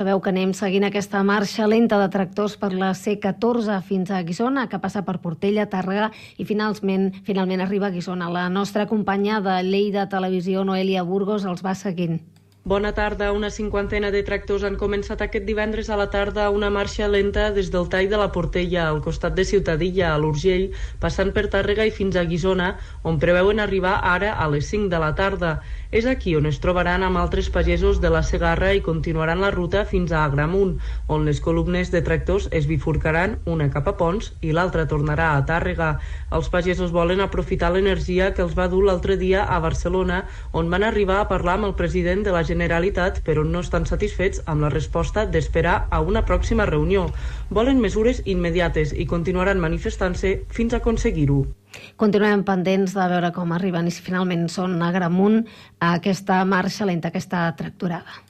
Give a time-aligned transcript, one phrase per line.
[0.00, 4.66] Sabeu que anem seguint aquesta marxa lenta de tractors per la C14 fins a Guissona,
[4.68, 8.28] que passa per Portella, Tàrrega i finalment, finalment arriba a Guissona.
[8.36, 12.20] La nostra companya de Lleida Televisió, Noelia Burgos, els va seguint.
[12.66, 13.30] Bona tarda.
[13.30, 17.68] Una cinquantena de tractors han començat aquest divendres a la tarda una marxa lenta des
[17.70, 21.92] del tall de la Portella, al costat de Ciutadilla, a l'Urgell, passant per Tàrrega i
[21.94, 22.72] fins a Guissona,
[23.06, 25.52] on preveuen arribar ara a les 5 de la tarda.
[25.96, 29.86] És aquí on es trobaran amb altres pagesos de la Segarra i continuaran la ruta
[29.88, 30.74] fins a Agramunt,
[31.08, 35.40] on les columnes de tractors es bifurcaran, una cap a Pons i l'altra tornarà a
[35.48, 35.88] Tàrrega.
[36.36, 40.84] Els pagesos volen aprofitar l'energia que els va dur l'altre dia a Barcelona, on van
[40.84, 44.74] arribar a parlar amb el president de la Generalitat, però no estan satisfets amb la
[44.78, 47.08] resposta d'esperar a una pròxima reunió.
[47.48, 51.46] Volen mesures immediates i continuaran manifestant-se fins a aconseguir-ho.
[52.00, 55.42] Continuem pendents de veure com arriben i si finalment són a Gramunt
[55.80, 58.22] a aquesta marxa lenta, aquesta tracturada.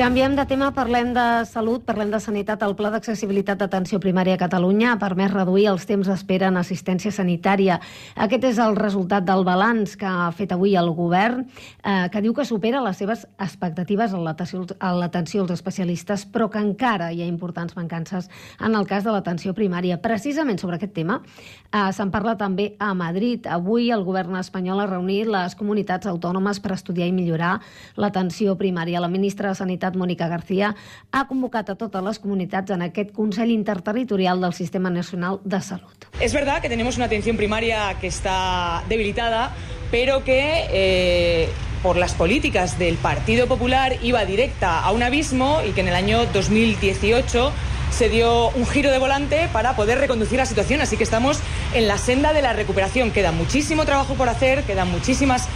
[0.00, 2.62] Canviem de tema, parlem de salut, parlem de sanitat.
[2.64, 7.12] El Pla d'Accessibilitat d'Atenció Primària a Catalunya ha permès reduir els temps d'espera en assistència
[7.12, 7.76] sanitària.
[8.16, 11.42] Aquest és el resultat del balanç que ha fet avui el govern,
[11.84, 17.12] eh, que diu que supera les seves expectatives en l'atenció als especialistes, però que encara
[17.12, 20.00] hi ha importants mancances en el cas de l'atenció primària.
[20.00, 23.44] Precisament sobre aquest tema eh, se'n parla també a Madrid.
[23.46, 27.60] Avui el govern espanyol ha reunit les comunitats autònomes per estudiar i millorar
[27.96, 28.98] l'atenció primària.
[28.98, 30.74] La ministra de Sanitat Sanitat, Mónica García,
[31.12, 35.92] ha convocat a totes les comunitats en aquest Consell Interterritorial del Sistema Nacional de Salud.
[36.20, 39.52] Es verdad que tenemos una atención primaria que está debilitada,
[39.90, 41.48] pero que eh,
[41.82, 45.94] por las políticas del Partido Popular iba directa a un abismo y que en el
[45.94, 47.52] año 2018
[47.90, 50.80] se dio un giro de volante para poder reconducir la situación.
[50.80, 51.40] Así que estamos
[51.74, 53.10] en la senda de la recuperación.
[53.10, 55.48] Queda muchísimo trabajo por hacer, quedan muchísimas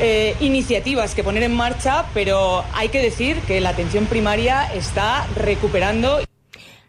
[0.00, 5.26] eh, iniciativas que poner en marcha, pero hay que decir que la atención primaria está
[5.36, 6.20] recuperando.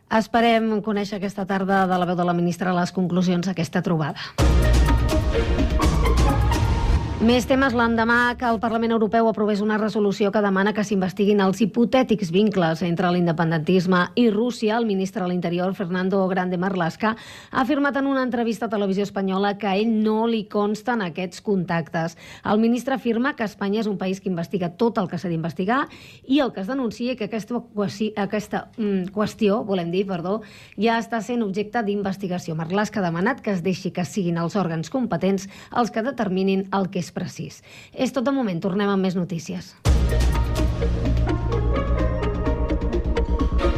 [0.07, 4.19] Esperem conèixer aquesta tarda de la veu de la ministra les conclusions d'aquesta trobada.
[7.17, 11.63] Més temes l'endemà que el Parlament Europeu aprovés una resolució que demana que s'investiguin els
[11.65, 14.75] hipotètics vincles entre l'independentisme i Rússia.
[14.77, 19.55] El ministre de l'Interior, Fernando Grande Marlaska, ha afirmat en una entrevista a Televisió Espanyola
[19.57, 22.19] que a ell no li consten aquests contactes.
[22.45, 25.87] El ministre afirma que Espanya és un país que investiga tot el que s'ha d'investigar
[26.27, 27.63] i el que es denuncia que aquesta,
[28.27, 30.43] aquesta mm, qüestió, volem dir, perdó,
[30.77, 32.53] ja està sent objecte d'investigació.
[32.53, 36.91] Marlaska ha demanat que es deixi que siguin els òrgans competents els que determinin el
[36.93, 37.61] que és precís.
[37.95, 39.73] És tot de moment, tornem amb més notícies.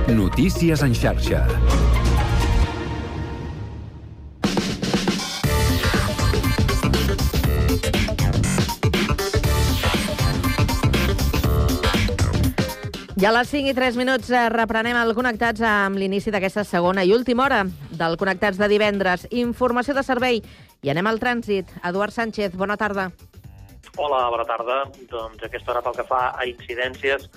[0.09, 1.45] Notícies en xarxa.
[13.19, 17.03] I a les 5 i 3 minuts eh, reprenem el Connectats amb l'inici d'aquesta segona
[17.03, 19.25] i última hora del Connectats de divendres.
[19.35, 20.39] Informació de servei
[20.81, 21.71] i anem al trànsit.
[21.83, 23.09] Eduard Sánchez, bona tarda.
[23.97, 24.83] Hola, bona tarda.
[25.11, 27.27] Doncs aquesta hora pel que fa a incidències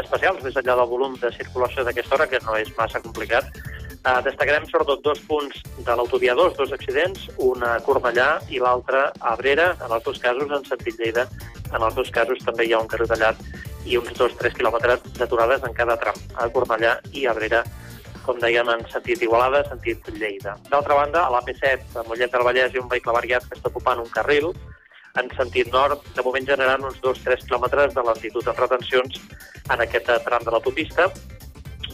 [0.00, 4.20] especials, més enllà del volum de circulació d'aquesta hora, que no és massa complicat, eh,
[4.26, 9.32] destacarem sobretot dos punts de l'autovia 2, dos accidents, un a Cornellà i l'altre a
[9.32, 11.26] Abrera, en els dos casos en sentit Lleida.
[11.72, 13.36] En els dos casos també hi ha un carrer tallat
[13.86, 17.64] i uns 2-3 quilòmetres d'aturades en cada tram, a Cornellà i a Abrera,
[18.24, 20.56] com dèiem, en sentit Igualada, sentit Lleida.
[20.70, 23.72] D'altra banda, a l'AP7, a Mollet del Vallès, hi ha un vehicle variat que està
[23.72, 24.50] ocupant un carril,
[25.18, 29.18] en sentit nord, de moment generant uns 2-3 quilòmetres de lentitud en retencions
[29.70, 31.08] en aquest tram de l'autopista.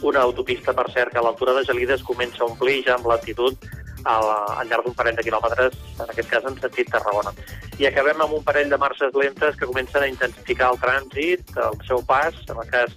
[0.05, 3.57] Una autopista, per cert, que a l'altura de Gelides comença a omplir ja amb lentitud
[4.05, 4.29] al,
[4.59, 7.33] al llarg d'un parell de quilòmetres, en aquest cas en sentit Tarragona.
[7.81, 11.79] I acabem amb un parell de marxes lentes que comencen a intensificar el trànsit, el
[11.89, 12.93] seu pas, en el cas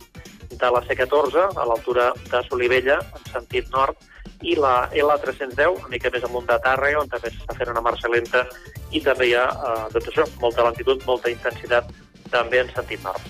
[0.50, 3.98] de la C14, a l'altura de Solivella, en sentit nord,
[4.42, 8.08] i la L310, una mica més amunt de Tàrrega, on també s'està fent una marxa
[8.08, 8.46] lenta
[8.90, 11.92] i també hi ha, eh, doncs això, molta lentitud, molta intensitat
[12.32, 13.20] també en sentit nord.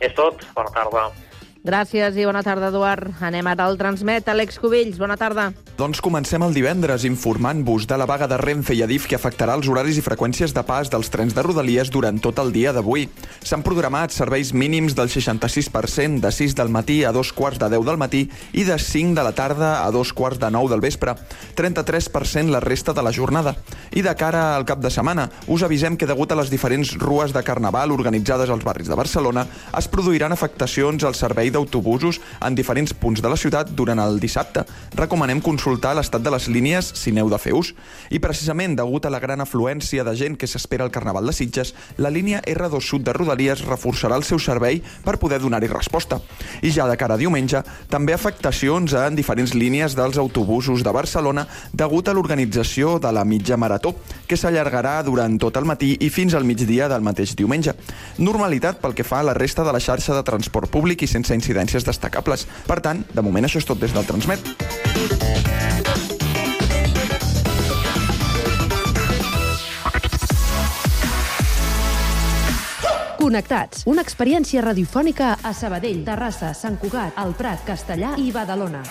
[0.00, 1.06] És tot, bona tarda.
[1.66, 3.08] Gràcies i bona tarda, Eduard.
[3.26, 4.28] Anem ara al Transmet.
[4.30, 5.48] Àlex Cubells, bona tarda.
[5.76, 9.66] Doncs comencem el divendres informant-vos de la vaga de Renfe i Adif que afectarà els
[9.66, 13.08] horaris i freqüències de pas dels trens de Rodalies durant tot el dia d'avui.
[13.42, 17.88] S'han programat serveis mínims del 66% de 6 del matí a dos quarts de 10
[17.90, 18.22] del matí
[18.54, 21.16] i de 5 de la tarda a dos quarts de 9 del vespre.
[21.58, 23.56] 33% la resta de la jornada.
[23.90, 27.34] I de cara al cap de setmana, us avisem que degut a les diferents rues
[27.34, 32.92] de Carnaval organitzades als barris de Barcelona, es produiran afectacions al servei d'autobusos en diferents
[32.92, 34.66] punts de la ciutat durant el dissabte.
[34.96, 37.72] Recomanem consultar l'estat de les línies si n'heu de fer ús.
[38.12, 41.72] I precisament, degut a la gran afluència de gent que s'espera al Carnaval de Sitges,
[41.96, 46.20] la línia R2 Sud de Rodalies reforçarà el seu servei per poder donar-hi resposta.
[46.62, 51.46] I ja de cara a diumenge, també afectacions en diferents línies dels autobusos de Barcelona
[51.72, 53.94] degut a l'organització de la mitja marató,
[54.26, 57.74] que s'allargarà durant tot el matí i fins al migdia del mateix diumenge.
[58.18, 61.34] Normalitat pel que fa a la resta de la xarxa de transport públic i sense
[61.46, 62.46] incidències destacables.
[62.66, 64.42] Per tant, de moment això és tot des del Transmet.
[73.16, 78.84] Connectats, una experiència radiofònica a Sabadell, Terrassa, Sant Cugat, El Prat, Castellà i Badalona.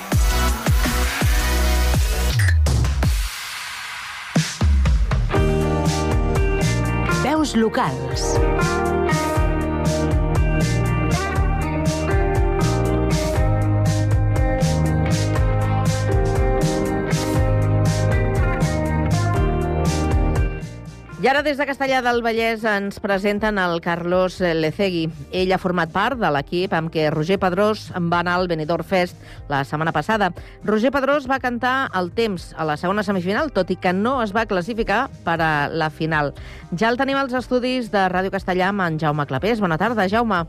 [7.24, 8.34] Veus locals.
[21.26, 25.08] I ara des de Castellà del Vallès ens presenten el Carlos Lecegui.
[25.34, 29.18] Ell ha format part de l'equip amb què Roger Pedrós va anar al Benidorm Fest
[29.50, 30.28] la setmana passada.
[30.70, 34.36] Roger Pedrós va cantar el temps a la segona semifinal, tot i que no es
[34.38, 36.30] va classificar per a la final.
[36.78, 39.66] Ja el tenim als estudis de Ràdio Castellà amb en Jaume Clapés.
[39.66, 40.44] Bona tarda, Jaume.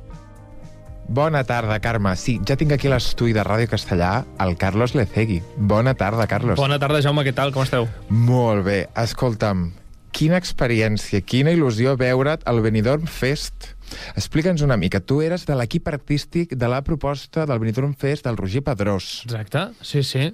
[1.09, 2.13] Bona tarda, Carme.
[2.21, 5.41] Sí, ja tinc aquí l'estudi de Ràdio Castellà el Carlos Lecegui.
[5.57, 6.61] Bona tarda, Carlos.
[6.61, 7.57] Bona tarda, Jaume, què tal?
[7.57, 7.89] Com esteu?
[8.13, 8.83] Molt bé.
[8.93, 9.71] Escolta'm,
[10.17, 13.75] quina experiència, quina il·lusió veure't al Benidorm Fest.
[14.17, 15.03] Explica'ns una mica.
[15.05, 19.27] Tu eres de l'equip artístic de la proposta del Benidorm Fest del Roger Pedrós.
[19.27, 20.31] Exacte, sí, sí.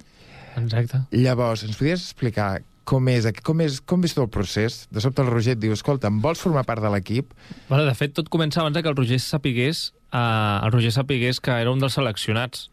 [0.55, 1.01] Exacte.
[1.11, 4.85] Llavors, ens podries explicar com és, com és, com tot el procés?
[4.91, 7.35] De sobte el Roger et diu, escolta, em vols formar part de l'equip?
[7.67, 10.19] Bueno, de fet, tot comença abans que el Roger sapigués, eh,
[10.63, 12.69] el Roger sapigués que era un dels seleccionats.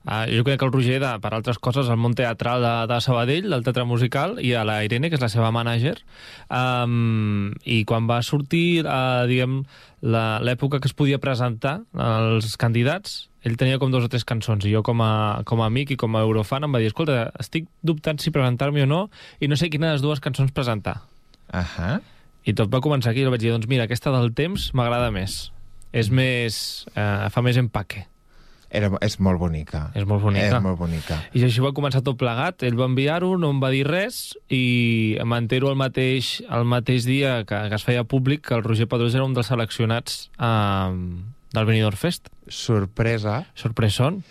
[0.00, 3.00] Uh, jo crec que el Roger, de, per altres coses, al món teatral de, de
[3.04, 5.98] Sabadell, del teatre musical, i a la Irene, que és la seva mànager,
[6.48, 9.60] um, i quan va sortir, uh, diguem,
[10.00, 14.72] l'època que es podia presentar als candidats, ell tenia com dos o tres cançons, i
[14.72, 17.68] jo com a, com a amic i com a eurofan em va dir, escolta, estic
[17.84, 19.02] dubtant si presentar-me o no,
[19.40, 21.02] i no sé quina de les dues cançons presentar.
[21.52, 22.00] Uh -huh.
[22.48, 25.52] I tot va començar aquí, i vaig dir, doncs mira, aquesta del temps m'agrada més.
[25.92, 26.86] És més...
[26.96, 28.06] Uh, fa més empaque.
[28.70, 29.88] Era, és molt bonica.
[29.98, 30.46] És molt bonica.
[30.46, 31.18] És molt bonica.
[31.34, 32.62] I així va començar tot plegat.
[32.66, 37.40] Ell va enviar-ho, no em va dir res, i m'entero el mateix, el mateix dia
[37.48, 40.92] que, que es feia públic que el Roger Pedrós era un dels seleccionats eh,
[41.56, 42.30] del Benidorm Fest.
[42.46, 43.42] Sorpresa.
[43.58, 44.22] Sorpreson.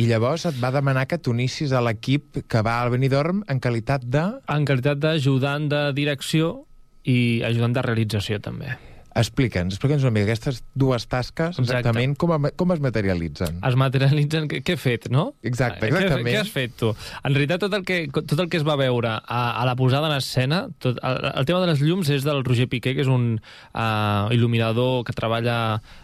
[0.00, 4.06] I llavors et va demanar que t'unissis a l'equip que va al Benidorm en qualitat
[4.08, 4.24] de...
[4.48, 6.62] En qualitat d'ajudant de direcció
[7.04, 8.72] i ajudant de realització, també.
[9.12, 13.58] Explica'ns, explica'ns una mica aquestes dues tasques, exactament, com, a, com es materialitzen.
[13.68, 14.48] Es materialitzen...
[14.48, 15.26] Què, què he fet, no?
[15.44, 16.30] Exacte, Què, exactament.
[16.30, 16.92] què has fet, tu?
[17.20, 20.08] En realitat, tot el que, tot el que es va veure a, a la posada
[20.08, 23.10] en escena, tot, el, el tema de les llums és del Roger Piqué, que és
[23.12, 25.58] un uh, il·luminador que treballa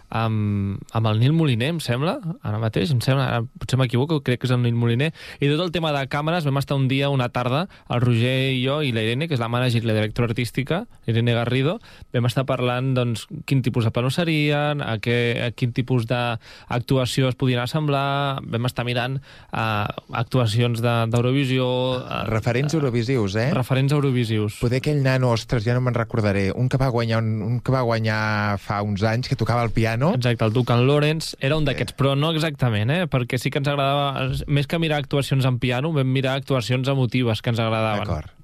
[0.09, 4.43] amb, amb el Nil Moliner, em sembla, ara mateix, em sembla, ara, potser m'equivoco, crec
[4.43, 5.11] que és el Nil Moliner,
[5.41, 8.63] i tot el tema de càmeres vam estar un dia, una tarda, el Roger i
[8.63, 11.79] jo i la Irene, que és la mànager i la directora artística, Irene Garrido,
[12.15, 15.19] vam estar parlant doncs, quin tipus de planos serien, a, què,
[15.49, 21.69] a quin tipus d'actuació es podien assemblar, vam estar mirant uh, actuacions d'Eurovisió...
[22.07, 23.49] De, referents eurovisius, eh?
[23.57, 24.59] Referents eurovisius.
[24.63, 27.75] Poder aquell nano, ostres, ja no me'n recordaré, un que va guanyar, un, un que
[27.75, 31.67] va guanyar fa uns anys, que tocava el piano, Exacte, el Duncan Lawrence era un
[31.69, 33.05] d'aquests, però no exactament, eh?
[33.11, 37.43] perquè sí que ens agradava, més que mirar actuacions en piano, vam mirar actuacions emotives
[37.43, 38.07] que ens agradaven.
[38.07, 38.35] D'acord.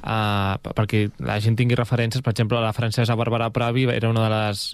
[0.00, 4.30] Uh, perquè la gent tingui referències, per exemple, la francesa Bàrbara Pravi era una de
[4.34, 4.64] les,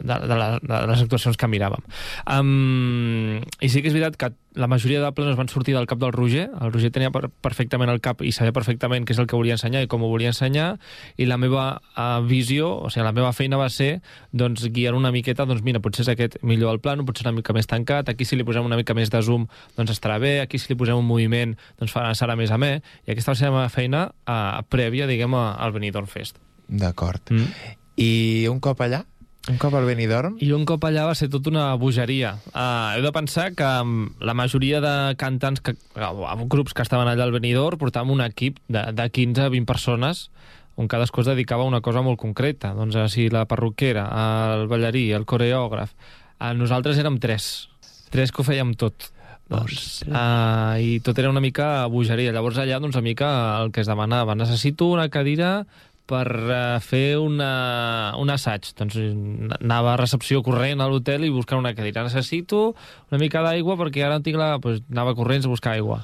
[0.00, 1.84] de, de, la, de les actuacions que miràvem.
[2.28, 5.98] Um, I sí que és veritat que la majoria de planos van sortir del cap
[5.98, 9.26] del Roger, el Roger tenia per, perfectament el cap i sabia perfectament què és el
[9.30, 10.76] que volia ensenyar i com ho volia ensenyar,
[11.18, 13.98] i la meva uh, visió, o sigui, la meva feina va ser
[14.32, 17.56] doncs, guiar una miqueta, doncs mira, potser és aquest millor el plano, potser una mica
[17.56, 20.62] més tancat, aquí si li posem una mica més de zoom, doncs estarà bé, aquí
[20.62, 23.56] si li posem un moviment, doncs farà, serà més amè, i aquesta va ser la
[23.58, 26.38] meva feina uh, prèvia, diguem, al Benidorm Fest.
[26.68, 27.34] D'acord.
[27.34, 27.74] Mm.
[28.00, 28.12] I
[28.50, 29.04] un cop allà?
[29.50, 30.38] Un cop al Benidorm?
[30.40, 32.30] I un cop allà va ser tot una bogeria.
[32.54, 33.70] Uh, heu de pensar que
[34.24, 38.56] la majoria de cantants, que, uh, grups que estaven allà al Benidorm, portàvem un equip
[38.72, 40.30] de, de 15 a 20 persones
[40.80, 42.72] on cadascú es dedicava a una cosa molt concreta.
[42.74, 44.08] Doncs si la perruquera,
[44.56, 45.92] el ballarí, el coreògraf...
[46.34, 47.68] Uh, nosaltres érem tres.
[48.12, 49.12] Tres que ho fèiem tot.
[49.52, 52.32] Doncs, uh, I tot era una mica bogeria.
[52.34, 53.28] Llavors allà, doncs, una mica
[53.60, 54.34] el que es demanava.
[54.34, 55.66] Necessito una cadira
[56.10, 58.70] per uh, fer una, un assaig.
[58.78, 58.98] Doncs
[59.60, 62.04] anava a recepció corrent a l'hotel i buscar una cadira.
[62.06, 62.74] Necessito
[63.10, 64.54] una mica d'aigua perquè ara tinc la...
[64.62, 66.02] Pues, anava corrents a buscar aigua.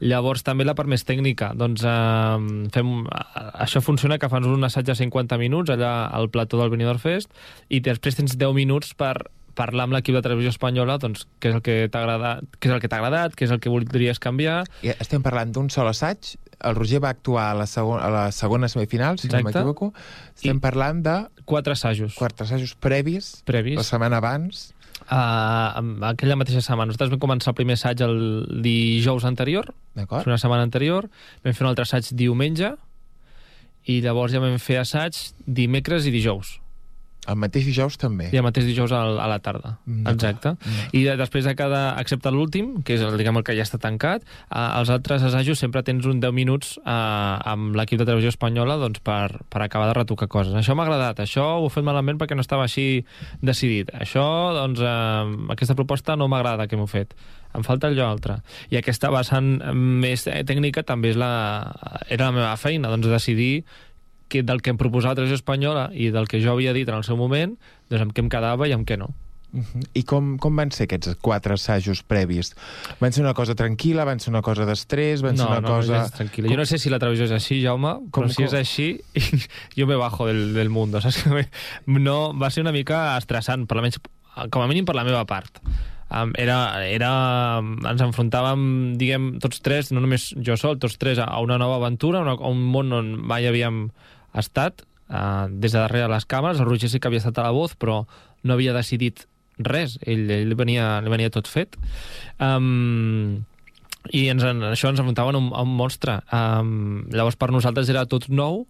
[0.00, 1.50] Llavors, també la part més tècnica.
[1.60, 2.36] Doncs eh,
[2.72, 2.92] fem,
[3.60, 7.28] això funciona que fas un assaig de 50 minuts allà al plató del Benidorm Fest
[7.68, 9.18] i després tens 10 minuts per
[9.54, 12.74] parlar amb l'equip de televisió espanyola doncs, què és el que t'ha agradat, què és
[12.74, 14.64] el que t'ha agradat, què és el que voldries canviar.
[14.82, 16.36] I estem parlant d'un sol assaig.
[16.60, 19.42] El Roger va actuar a la, segon, a la segona semifinal, si Exacte.
[19.44, 19.92] no m'equivoco.
[20.36, 21.14] Estem I- parlant de
[21.44, 22.14] Quatre assajos.
[22.14, 23.76] quatre assajos previs, Previs.
[23.76, 24.74] la setmana abans.
[25.10, 26.90] Uh, aquella mateixa setmana.
[26.92, 31.08] Nosaltres vam començar el primer assaig el dijous anterior, una setmana anterior,
[31.42, 32.74] vam fer un altre assaig diumenge,
[33.88, 35.16] i llavors ja vam fer assaig
[35.46, 36.59] dimecres i dijous.
[37.28, 38.30] El mateix dijous també.
[38.32, 39.74] I el mateix dijous al, a la tarda.
[39.84, 40.06] Mm.
[40.08, 40.54] Exacte.
[40.96, 43.80] I de, després de cada, excepte l'últim, que és el, diguem, el que ja està
[43.82, 48.32] tancat, eh, els altres assajos sempre tens un 10 minuts eh, amb l'equip de televisió
[48.32, 50.56] espanyola doncs, per, per acabar de retocar coses.
[50.56, 53.04] Això m'ha agradat, això ho he fet malament perquè no estava així
[53.44, 53.92] decidit.
[54.00, 54.24] Això,
[54.56, 57.12] doncs, eh, aquesta proposta no m'agrada que m'ho fet.
[57.50, 58.36] Em falta allò altre.
[58.70, 61.32] I aquesta vessant més tècnica també és la,
[62.06, 63.64] era la meva feina, doncs decidir
[64.30, 67.00] que del que em proposava la televisió espanyola i del que jo havia dit en
[67.00, 67.56] el seu moment,
[67.90, 69.10] doncs amb què em quedava i amb què no.
[69.52, 69.82] Uh -huh.
[69.94, 72.54] I com, com van ser aquests quatre assajos previs?
[73.00, 75.68] Van ser una cosa tranquil·la, van ser una cosa d'estrès, van ser no, una no,
[75.68, 75.98] cosa...
[75.98, 76.50] no, és tranquil·la.
[76.50, 79.00] Jo no sé si la televisió és així, Jaume, Com- però si és com- així,
[79.78, 81.24] jo me bajo del, del mundo, saps?
[81.86, 83.98] No, va ser una mica estressant, per almenys,
[84.50, 85.60] com a mínim per la meva part.
[86.10, 91.38] Um, era, era, ens enfrontàvem, diguem, tots tres, no només jo sol, tots tres, a
[91.38, 93.84] una nova aventura, una, a un món on mai havíem
[94.38, 96.60] estat, uh, des de darrere les càmeres.
[96.60, 98.04] El Roger sí que havia estat a la voz, però
[98.42, 99.26] no havia decidit
[99.58, 99.98] res.
[100.06, 101.76] Ell, ell venia, li venia tot fet.
[102.40, 103.44] Um,
[104.08, 106.20] i ens, en, això ens enfrontaven a un, un monstre.
[106.32, 108.64] Um, llavors, per nosaltres era tot nou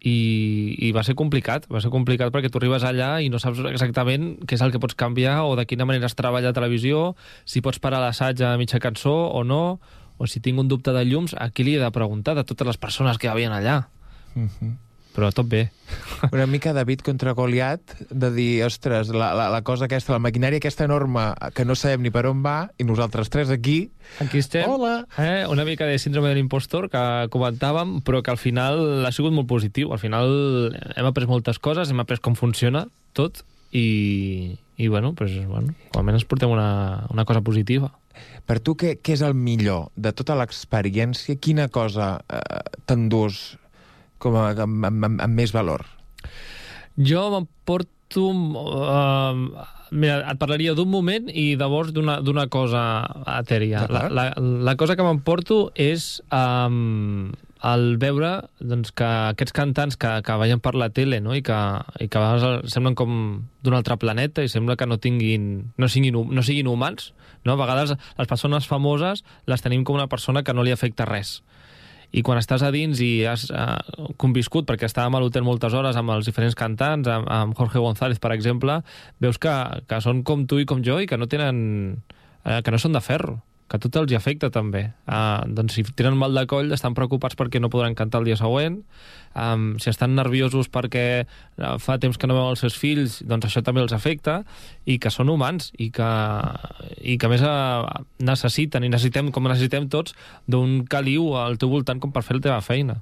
[0.00, 1.66] i, i va ser complicat.
[1.72, 4.82] Va ser complicat perquè tu arribes allà i no saps exactament què és el que
[4.82, 8.56] pots canviar o de quina manera es treballa a televisió, si pots parar l'assaig a
[8.60, 9.80] mitja cançó o no,
[10.20, 12.68] o si tinc un dubte de llums, a qui li he de preguntar de totes
[12.68, 13.80] les persones que hi havia allà.
[14.36, 14.76] -huh.
[15.10, 15.70] Però tot bé.
[16.34, 20.60] Una mica David contra Goliat, de dir, ostres, la, la, la cosa aquesta, la maquinària
[20.62, 23.90] aquesta enorme, que no sabem ni per on va, i nosaltres tres aquí...
[24.22, 24.70] Aquí estem.
[24.70, 25.06] Hola!
[25.18, 25.46] Eh?
[25.50, 27.02] Una mica de síndrome de l'impostor que
[27.34, 29.90] comentàvem, però que al final ha sigut molt positiu.
[29.92, 30.30] Al final
[30.94, 33.42] hem après moltes coses, hem après com funciona tot
[33.74, 37.90] i, i bueno, pues, bueno, almenys portem una, una cosa positiva.
[38.46, 41.38] Per tu, què, què és el millor de tota l'experiència?
[41.40, 43.58] Quina cosa eh, t'endús
[44.22, 45.86] com a, amb, amb, amb, més valor?
[46.96, 48.30] Jo m'emporto...
[48.30, 52.82] Uh, mira, et parlaria d'un moment i llavors d'una cosa
[53.38, 53.86] etèria.
[53.90, 57.30] La, la, la cosa que m'emporto és um,
[57.62, 61.34] el veure doncs, que aquests cantants que, que veiem per la tele no?
[61.36, 61.58] I, que,
[62.00, 63.12] i que a vegades semblen com
[63.64, 67.12] d'un altre planeta i sembla que no tinguin no siguin, no siguin humans
[67.44, 67.54] no?
[67.54, 71.40] a vegades les persones famoses les tenim com una persona que no li afecta res
[72.12, 73.76] i quan estàs a dins i has uh,
[74.20, 78.18] conviscut, perquè estàvem a l'hotel moltes hores amb els diferents cantants, amb, amb Jorge González,
[78.22, 78.80] per exemple,
[79.22, 79.54] veus que,
[79.86, 82.00] que són com tu i com jo i que no tenen...
[82.40, 83.34] Uh, que no són de ferro
[83.70, 84.82] que a tot els hi afecta també.
[85.06, 88.38] Uh, doncs si tenen mal de coll estan preocupats perquè no podran cantar el dia
[88.40, 88.80] següent,
[89.38, 93.46] um, si estan nerviosos perquè uh, fa temps que no veuen els seus fills, doncs
[93.46, 94.40] això també els afecta,
[94.90, 96.10] i que són humans, i que,
[96.98, 97.86] i que més uh,
[98.18, 100.18] necessiten, i necessitem, com necessitem tots,
[100.50, 102.98] d'un caliu al teu voltant com per fer la teva feina.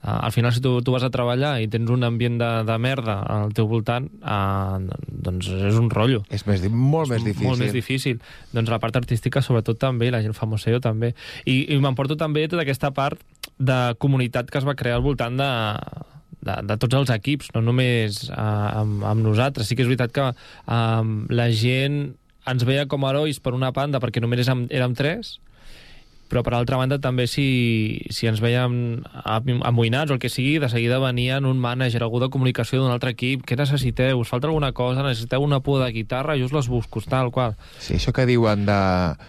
[0.00, 2.76] Uh, al final, si tu, tu vas a treballar i tens un ambient de, de
[2.80, 4.78] merda al teu voltant, uh,
[5.26, 6.22] doncs és un rotllo.
[6.32, 7.48] És més, molt més difícil.
[7.48, 8.22] Molt més difícil.
[8.56, 11.12] Doncs la part artística, sobretot, també, i la gent famoseo també.
[11.44, 13.20] I, i m'emporto també tota aquesta part
[13.60, 15.50] de comunitat que es va crear al voltant de,
[16.40, 19.68] de, de tots els equips, no només uh, amb, amb nosaltres.
[19.68, 22.02] Sí que és veritat que um, la gent
[22.48, 25.36] ens veia com a herois per una banda perquè només érem, érem tres,
[26.30, 30.58] però per altra banda també si, si ens veiem am- amoïnats o el que sigui,
[30.62, 34.20] de seguida venien un mànager, algú de comunicació d'un altre equip, què necessiteu?
[34.22, 35.02] Us falta alguna cosa?
[35.02, 36.38] Necessiteu una por de guitarra?
[36.38, 37.56] Jo us les busco, tal qual.
[37.82, 38.80] Sí, això que diuen de,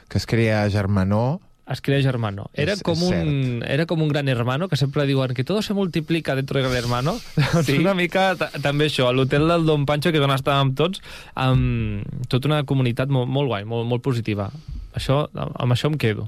[0.08, 1.40] que es crea germanor,
[1.72, 2.50] Es crea Germano.
[2.54, 6.36] Era com, un, era com un gran hermano, que sempre diuen que todo se multiplica
[6.36, 7.14] dentro del gran hermano.
[7.64, 7.78] Sí.
[7.78, 11.00] una mica ta- també això, a l'hotel del Don Pancho, que és on estàvem tots,
[11.36, 14.50] amb tota una comunitat molt, molt guai, molt, molt positiva.
[14.98, 16.28] Això, amb això em quedo.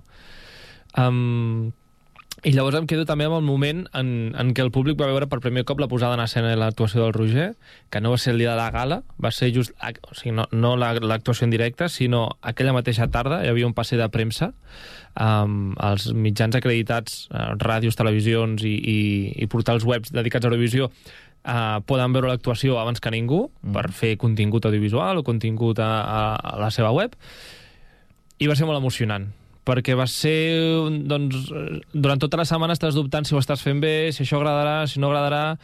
[0.97, 1.71] Um,
[2.43, 5.29] I llavors em quedo també amb el moment en, en què el públic va veure
[5.31, 7.45] per primer cop la posada en escena i l'actuació del Roger,
[7.93, 10.50] que no va ser el dia de la gala, va ser just, o sigui, no,
[10.51, 14.51] no la- l'actuació en directe, sinó aquella mateixa tarda hi havia un passe de premsa
[15.15, 18.97] amb els mitjans acreditats, eh, ràdios, televisions i, i,
[19.39, 23.71] i portals webs dedicats a Eurovisió eh, poden veure l'actuació abans que ningú mm.
[23.77, 27.15] per fer contingut audiovisual o contingut a, a, a la seva web
[28.39, 29.29] i va ser molt emocionant
[29.67, 30.36] perquè va ser,
[31.10, 34.39] doncs, eh, durant tota la setmana estàs dubtant si ho estàs fent bé, si això
[34.39, 35.58] agradarà, si no agradarà,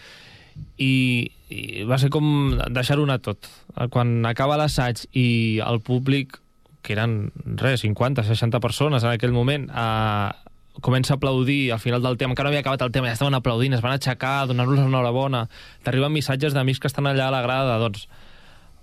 [0.79, 3.49] i, i va ser com deixar-ho anar tot.
[3.93, 5.27] Quan acaba l'assaig i
[5.65, 6.39] el públic,
[6.83, 12.01] que eren, res, 50, 60 persones en aquell moment, eh, comença a aplaudir al final
[12.01, 14.79] del tema, encara no havia acabat el tema, ja estaven aplaudint, es van aixecar, donar-los
[14.85, 15.47] enhorabona,
[15.83, 18.07] t'arriben missatges d'amics que estan allà a la grada, doncs,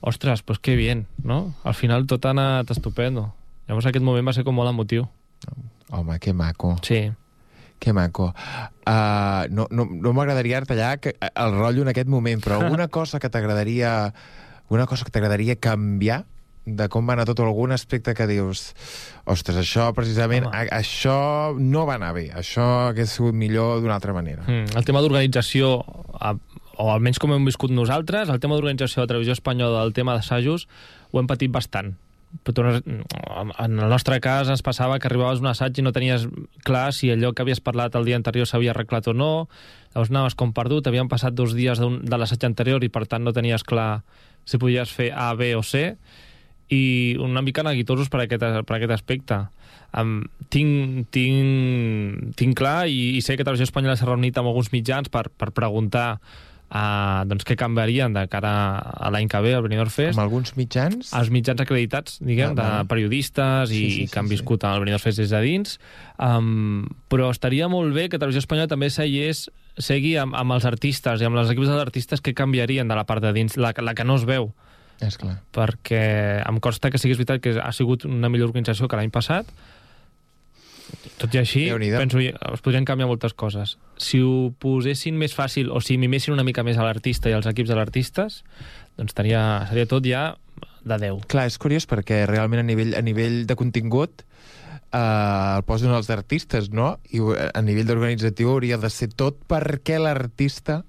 [0.01, 1.55] ostres, pues que bien, no?
[1.65, 3.31] Al final tot ha anat estupendo.
[3.67, 5.07] Llavors aquest moment va ser com molt emotiu.
[5.91, 6.77] Home, que maco.
[6.87, 7.11] Sí.
[7.79, 8.33] Que maco.
[8.87, 13.21] Uh, no no, no m'agradaria tallar que, el rotllo en aquest moment, però alguna cosa
[13.21, 14.15] que t'agradaria
[14.69, 16.25] una cosa que t'agradaria canviar
[16.67, 18.73] de com va anar tot algun aspecte que dius
[19.31, 24.15] ostres, això precisament, a, això no va anar bé, això hagués sigut millor d'una altra
[24.17, 24.43] manera.
[24.49, 29.39] Mm, el tema d'organització, o almenys com hem viscut nosaltres, el tema d'organització de Televisió
[29.39, 30.67] Espanyola, el tema d'assajos,
[31.13, 31.95] ho hem patit bastant.
[32.45, 36.27] En el nostre cas ens passava que arribaves un assaig i no tenies
[36.67, 39.33] clar si allò que havies parlat el dia anterior s'havia arreglat o no,
[39.95, 43.35] llavors anaves com perdut, havien passat dos dies de l'assaig anterior i per tant no
[43.37, 44.03] tenies clar
[44.47, 45.97] si podies fer A, B o C,
[46.69, 49.39] i una mica neguitosos per aquest, per aquest aspecte.
[49.97, 54.73] Um, tinc, tinc, tinc clar i, i sé que Televisió Espanyola s'ha reunit amb alguns
[54.75, 56.19] mitjans per, per preguntar
[56.71, 60.17] uh, doncs, què canviarien de cara a l'any que ve, al Benidorm Fest.
[60.19, 61.13] Amb alguns mitjans?
[61.17, 64.35] Els mitjans acreditats, diguem, Ah, de periodistes i, Sí, sí, i sí, que han sí.
[64.37, 65.79] viscut al Benidorm Fest des de dins.
[66.19, 71.21] Um, però estaria molt bé que Televisió Espanyola també seiés, segui amb, amb els artistes
[71.21, 73.95] i amb els equips dels artistes que canviarien de la part de dins, la, la
[73.95, 74.55] que no es veu
[75.05, 75.43] És clar.
[75.53, 79.45] perquè em consta que siguis veritat que ha sigut una millor organització que l'any passat.
[81.17, 81.63] Tot i així,
[81.97, 83.77] penso que es podrien canviar moltes coses.
[83.97, 87.49] Si ho posessin més fàcil o si mimessin una mica més a l'artista i als
[87.49, 88.43] equips de l'artistes,
[89.01, 89.41] doncs tenia,
[89.71, 90.27] seria tot ja
[90.87, 91.27] de 10.
[91.33, 94.27] Clar, és curiós perquè realment a nivell, a nivell de contingut
[94.93, 96.97] eh, el posen els artistes, no?
[97.11, 100.83] I eh, a nivell d'organitzatiu hauria de ser tot perquè l'artista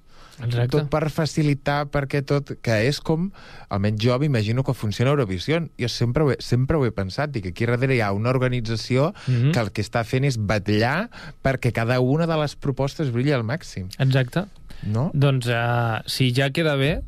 [0.44, 0.68] Exacte.
[0.76, 2.52] tot per facilitar, perquè tot...
[2.62, 3.30] Que és com,
[3.68, 5.60] almenys jo m'imagino que funciona Eurovisió.
[5.80, 9.12] Jo sempre ho, he, sempre ho he pensat, dic, aquí darrere hi ha una organització
[9.26, 9.52] Mhm.
[9.52, 11.10] que el que està fent és batllar
[11.42, 13.88] perquè cada una de les propostes brilli al màxim.
[13.98, 14.46] Exacte.
[14.82, 15.10] No?
[15.14, 17.00] Doncs uh, si ja queda bé,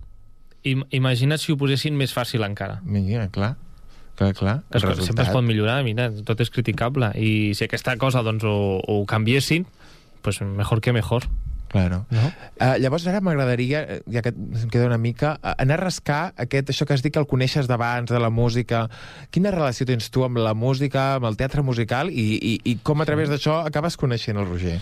[0.64, 2.81] im imagina't si ho posessin més fàcil encara.
[2.85, 3.55] Mira, clar.
[4.21, 4.57] Clar, clar.
[4.71, 7.09] Que es, sempre es pot millorar, mira, tot és criticable.
[7.16, 9.64] I si aquesta cosa doncs, ho, ho canviessin,
[10.21, 11.25] pues mejor que mejor.
[11.70, 12.00] Claro.
[12.11, 12.30] No?
[12.59, 16.72] Uh, llavors ara m'agradaria, eh, ja que em queda una mica, anar a rascar aquest,
[16.72, 18.88] això que has dit que el coneixes d'abans, de la música.
[19.30, 23.00] Quina relació tens tu amb la música, amb el teatre musical, i, i, i com
[23.00, 24.80] a través d'això acabes coneixent el Roger?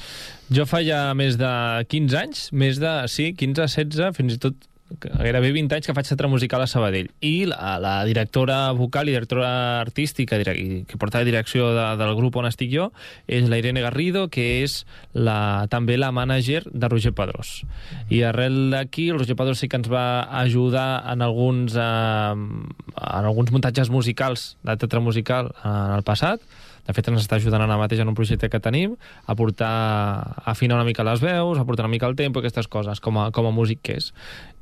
[0.48, 1.52] Jo fa ja més de
[1.92, 4.56] 15 anys, més de, sí, 15, 16, fins i tot
[5.00, 7.10] gairebé 20 anys que faig teatre musical a Sabadell.
[7.20, 12.14] I la, la directora vocal i directora artística direc- que porta la direcció de, del
[12.16, 12.88] grup on estic jo
[13.28, 17.62] és la Irene Garrido, que és la, també la mànager de Roger Pedrós.
[18.08, 23.28] I arrel d'aquí, el Roger Pedrós sí que ens va ajudar en alguns, eh, en
[23.28, 26.40] alguns muntatges musicals de teatre musical en el passat,
[26.88, 28.94] de fet, ens està ajudant ara mateix en un projecte que tenim
[29.28, 32.68] a portar, a afinar una mica les veus, a portar una mica el tempo, aquestes
[32.72, 34.10] coses, com a, com a músic que és.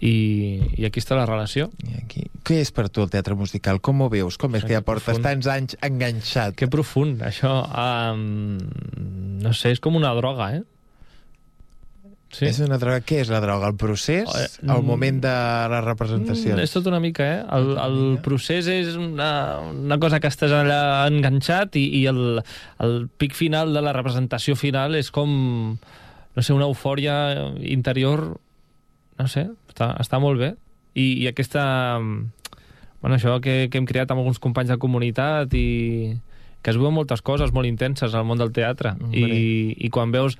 [0.02, 0.14] I,
[0.74, 1.70] I aquí està la relació.
[1.86, 2.26] I aquí...
[2.46, 3.78] Què és per tu el teatre musical?
[3.78, 4.38] Com ho veus?
[4.42, 5.28] Com és que ja portes profund.
[5.30, 6.58] tants anys enganxat?
[6.58, 7.60] Que profund, això.
[7.70, 8.58] Um,
[9.42, 10.64] no sé, és com una droga, eh?
[12.34, 12.44] Sí.
[12.48, 13.00] És una droga.
[13.06, 13.70] Què és la droga?
[13.70, 14.26] El procés?
[14.26, 15.34] Eh, El mm, moment de
[15.72, 16.56] les representacions?
[16.58, 17.38] Mm, és tot una mica, eh?
[17.56, 19.30] El, el procés és una,
[19.70, 22.42] una cosa que estàs allà enganxat i, i el,
[22.82, 25.30] el pic final de la representació final és com,
[25.78, 27.16] no sé, una eufòria
[27.62, 28.26] interior,
[29.16, 30.54] no sé, està, està molt bé.
[30.96, 31.64] I, i aquesta...
[33.00, 36.16] Bueno, això que, que hem creat amb alguns companys de comunitat i
[36.66, 38.96] que es veuen moltes coses molt intenses al món del teatre.
[39.12, 39.36] I, Hombre.
[39.86, 40.34] I quan veus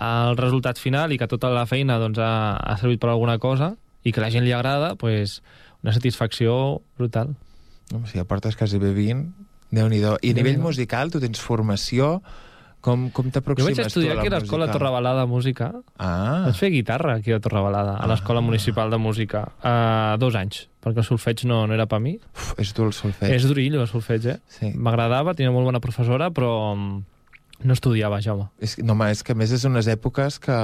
[0.00, 3.74] el resultat final i que tota la feina doncs, ha, ha servit per alguna cosa
[4.04, 5.42] i que la gent li agrada, pues,
[5.84, 7.34] una satisfacció brutal.
[7.92, 9.28] No, si ja portes quasi bé 20,
[9.70, 10.16] Déu-n'hi-do.
[10.26, 12.18] I a nivell musical, tu tens formació...
[12.80, 14.66] Com, com Jo t'aproximes vaig estudiar tu a la aquí a l'escola?
[14.72, 15.66] Torrebalada de Música.
[16.00, 20.62] Ah, Vaig fer guitarra aquí a Torrebalada, a l'Escola Municipal de Música, a dos anys,
[20.80, 22.14] perquè el solfeig no, no era per mi.
[22.16, 23.34] uf, és dur el solfeig.
[23.36, 24.38] És durillo, el solfeig, eh?
[24.48, 24.72] Sí.
[24.72, 26.54] M'agradava, tenia molt bona professora, però,
[27.62, 28.48] No estudiava, Jaume.
[28.58, 30.56] És, no, home, és que més és unes èpoques que...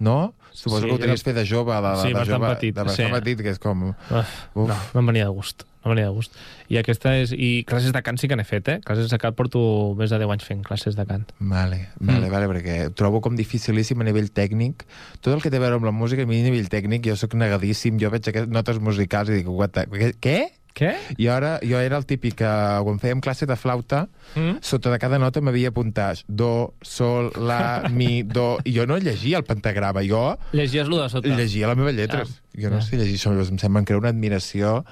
[0.00, 0.32] No?
[0.50, 2.74] Suposo Sí, que ho tenies era- fer de jove, de, de, Sí, de jove, petit,
[2.74, 3.12] de bastant sí.
[3.20, 3.90] petit, que és com...
[3.92, 5.62] Uf, no, no em venia de gust.
[5.84, 6.34] No venia de gust.
[6.72, 7.30] I aquesta és...
[7.36, 8.78] I classes de cant sí que n'he fet, eh?
[8.84, 9.60] Classes de cant porto
[10.00, 11.28] més de 10 anys fent classes de cant.
[11.38, 12.32] Vale, vale, Mm.
[12.32, 14.86] vale, perquè trobo com dificilíssim a nivell tècnic.
[15.20, 17.14] Tot el que té a veure amb la música, a mi a nivell tècnic, jo
[17.20, 19.86] sóc negadíssim, jo veig aquestes notes musicals i dic, what the...
[20.20, 20.38] Què?
[20.74, 20.92] Què?
[21.18, 22.50] I ara, jo era el típic que
[22.86, 24.60] quan fèiem classe de flauta, Mm?
[24.62, 28.58] sota de cada nota m'havia apuntat do, sol, la, mi, do...
[28.64, 31.28] I jo no llegia el pentagrama, jo Llegies-lo de sota.
[31.34, 32.22] llegia la meva lletra.
[32.22, 34.84] Ah, jo no sé llegir això, em sembla que era una admiració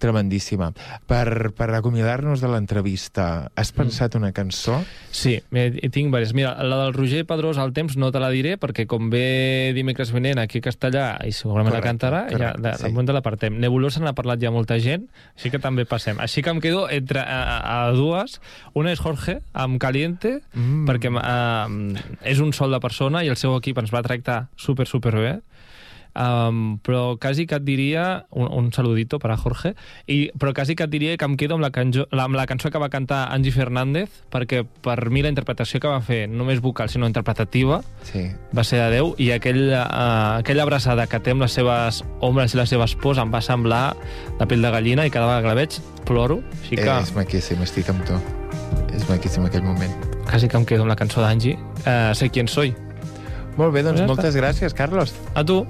[0.00, 0.70] tremendíssima.
[1.06, 4.78] Per, per acomiadar-nos de l'entrevista, has pensat una cançó?
[5.12, 6.32] Sí, eh, tinc diverses.
[6.34, 10.12] Mira, la del Roger Pedrós al temps no te la diré perquè com ve dimecres
[10.14, 12.82] vinent aquí a Castellà i segurament Correcte, la cantarà, ja correcte, de, sí.
[12.84, 13.58] de moment te l'apartem.
[13.60, 16.20] Nebulosa n'ha parlat ja molta gent, així que també passem.
[16.22, 18.38] Així que em quedo entre a, a, a dues.
[18.74, 20.84] Una és Jorge, amb Caliente, Mm.
[20.88, 24.86] perquè eh, és un sol de persona i el seu equip ens va tractar super,
[24.86, 25.32] super bé.
[26.10, 29.76] Um, però quasi que et diria un, un saludito per a Jorge
[30.10, 32.46] i, però quasi que et diria que em quedo amb la, canjo, la, amb la
[32.50, 36.40] cançó que va cantar Angie Fernández perquè per mi la interpretació que va fer no
[36.42, 38.24] només vocal sinó interpretativa Sí.
[38.56, 42.54] va ser de Déu i aquell, uh, aquella abraçada que té amb les seves ombres
[42.54, 43.94] i les seves pors em va semblar
[44.40, 45.78] de pell de gallina i cada vegada que la veig
[46.10, 48.18] ploro així que És maquíssim, estic amb tu.
[48.96, 49.94] És maquíssim aquell moment.
[50.26, 51.54] quasi que em quedo amb la cançó d'Angie
[51.86, 52.74] uh, Sé quién soy
[53.58, 55.12] Molt bé, doncs moltes gràcies, Carlos.
[55.34, 55.66] a tu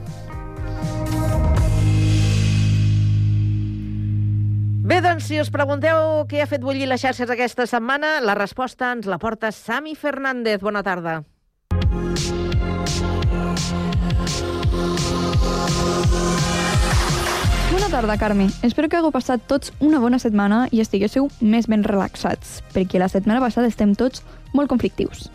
[4.90, 8.88] Bé, doncs, si us pregunteu què ha fet bullir les xarxes aquesta setmana, la resposta
[8.90, 10.58] ens la porta Sami Fernández.
[10.66, 11.12] Bona tarda.
[17.70, 18.50] Bona tarda, Carme.
[18.66, 23.12] Espero que hagueu passat tots una bona setmana i estiguéssiu més ben relaxats, perquè la
[23.14, 24.26] setmana passada estem tots
[24.58, 25.28] molt conflictius.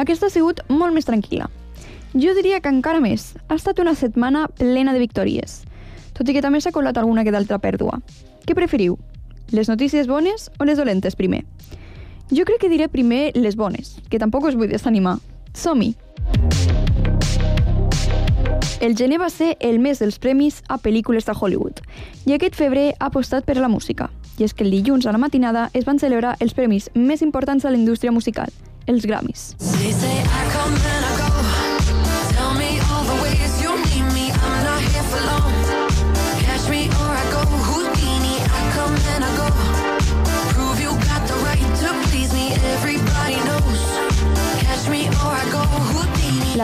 [0.00, 1.52] Aquesta ha sigut molt més tranquil·la.
[2.16, 3.34] Jo diria que encara més.
[3.50, 5.66] Ha estat una setmana plena de victòries,
[6.16, 8.00] tot i que també s'ha colat alguna que d'altra pèrdua.
[8.44, 8.98] Què preferiu?
[9.56, 11.44] Les notícies bones o les dolentes primer?
[12.28, 15.16] Jo crec que diré primer les bones, que tampoc us vull desanimar.
[15.56, 15.94] Som-hi!
[18.84, 21.80] El gener va ser el mes dels premis a pel·lícules de Hollywood
[22.28, 24.10] i aquest febrer ha apostat per la música.
[24.36, 27.64] I és que el dilluns a la matinada es van celebrar els premis més importants
[27.64, 28.52] de la indústria musical,
[28.86, 29.54] els Grammys.
[29.78, 30.20] They say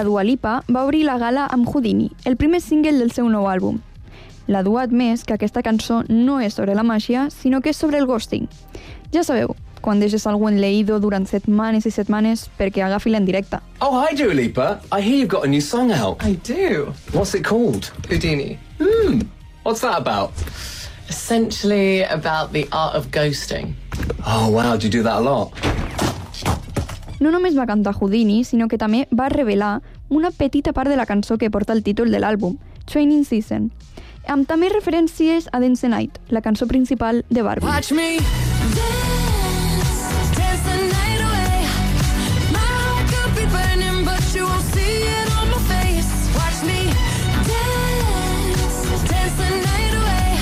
[0.01, 3.45] La Dua Lipa va obrir la gala amb Houdini, el primer single del seu nou
[3.51, 3.83] àlbum.
[4.49, 8.01] La Dua admès que aquesta cançó no és sobre la màgia, sinó que és sobre
[8.01, 8.47] el ghosting.
[9.13, 9.53] Ja sabeu,
[9.85, 13.61] quan deixes algú en leído durant setmanes i setmanes perquè agafi en directe.
[13.83, 14.81] Oh, hi, Dua Lipa.
[14.91, 16.25] I hear you've got a new song out.
[16.25, 16.95] I do.
[17.13, 17.93] What's it called?
[18.09, 18.57] Houdini.
[18.81, 19.29] Hmm.
[19.65, 20.33] What's that about?
[21.11, 23.75] Essentially about the art of ghosting.
[24.25, 24.79] Oh, wow.
[24.79, 25.53] Do you do that a lot?
[27.21, 31.05] No només va cantar Houdini, sinó que també va revelar una petita part de la
[31.05, 32.57] cançó que porta el títol de l'àlbum,
[32.89, 33.71] Training Season,
[34.27, 37.69] amb també referències a Dance the Night, la cançó principal de Barbie.
[37.69, 40.01] Watch me dance,
[40.33, 41.61] dance the night away.
[42.57, 46.09] My heart could be burning, but you won't see it on my face.
[46.41, 46.89] Watch me
[47.45, 48.81] dance,
[49.13, 50.41] dance the night away.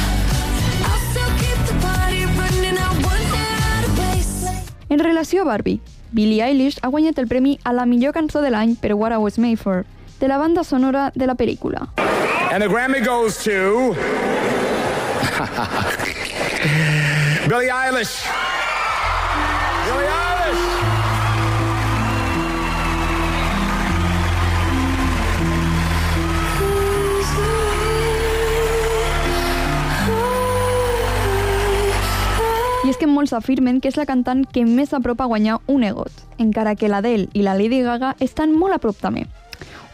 [0.86, 2.78] I'll still keep the party running.
[2.78, 4.46] I wouldn't get out of place.
[4.88, 8.50] En relació a Barbie, Billie Eilish ha guanyat el premi a la millor cançó de
[8.50, 9.84] l'any per What I Was Made For,
[10.20, 11.88] de la banda sonora de la pel·lícula.
[12.50, 13.94] And the Grammy goes to
[17.48, 18.24] Billie Eilish.
[32.98, 36.74] Que molts afirmen que és la cantant que més s'apropa a guanyar un EGOT, encara
[36.74, 39.28] que l'Adele i la Lady Gaga estan molt a prop també.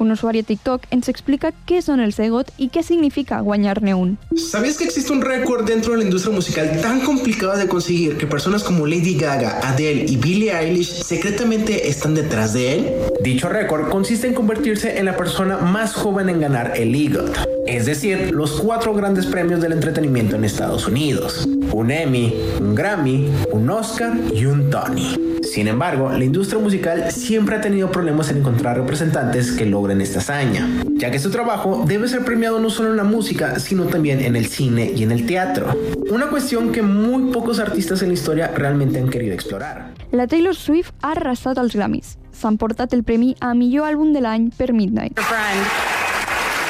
[0.05, 4.11] Un usuari a TikTok ens explica què són els EGOT i què significa guanyar-ne un.
[4.37, 8.27] ¿Sabías que existe un récord dentro de la industria musical tan complicado de conseguir que
[8.27, 12.93] personas como Lady Gaga, Adele y Billie Eilish secretamente están detrás de él?
[13.23, 17.55] Dicho récord consiste en convertirse en la persona más joven en ganar el EGOT.
[17.67, 21.49] es decir, los cuatro grandes premios del entretenimiento en Estados Unidos.
[21.73, 25.17] Un Emmy, un Grammy, un Oscar y un Tony.
[25.43, 30.19] Sin embargo, la industria musical siempre ha tenido problemas en encontrar representantes que logren esta
[30.19, 34.21] hazaña, ya que su trabajo debe ser premiado no solo en la música, sino también
[34.21, 35.77] en el cine y en el teatro.
[36.11, 39.93] Una cuestión que muy pocos artistas en la historia realmente han querido explorar.
[40.11, 42.19] La Taylor Swift ha arrasat als Grammys.
[42.33, 45.19] S'ha emportat el premi a millor àlbum de l'any per Midnight.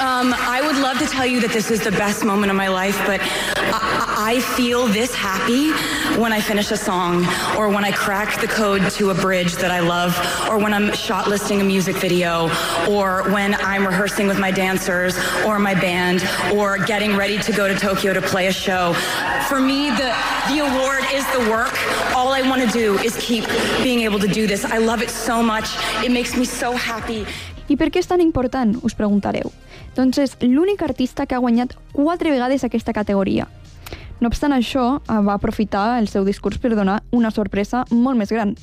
[0.04, 2.68] Um, I would love to tell you that this is the best moment of my
[2.68, 5.70] life, but I, I feel this happy
[6.20, 7.24] when I finish a song,
[7.56, 10.12] or when I crack the code to a bridge that I love,
[10.50, 12.50] or when I'm shot listing a music video,
[12.86, 16.20] or when I'm rehearsing with my dancers or my band,
[16.52, 18.92] or getting ready to go to Tokyo to play a show.
[19.48, 20.12] For me, the,
[20.52, 21.72] the award is the work.
[22.14, 23.46] All I want to do is keep
[23.82, 24.66] being able to do this.
[24.66, 25.70] I love it so much.
[26.04, 27.24] It makes me so happy.
[27.64, 29.48] I per què és tan important, us preguntareu?
[29.94, 33.46] Doncs és l'únic artista que ha guanyat quatre vegades aquesta categoria.
[34.20, 38.30] No obstant això, eh, va aprofitar el seu discurs per donar una sorpresa molt més
[38.30, 38.56] gran.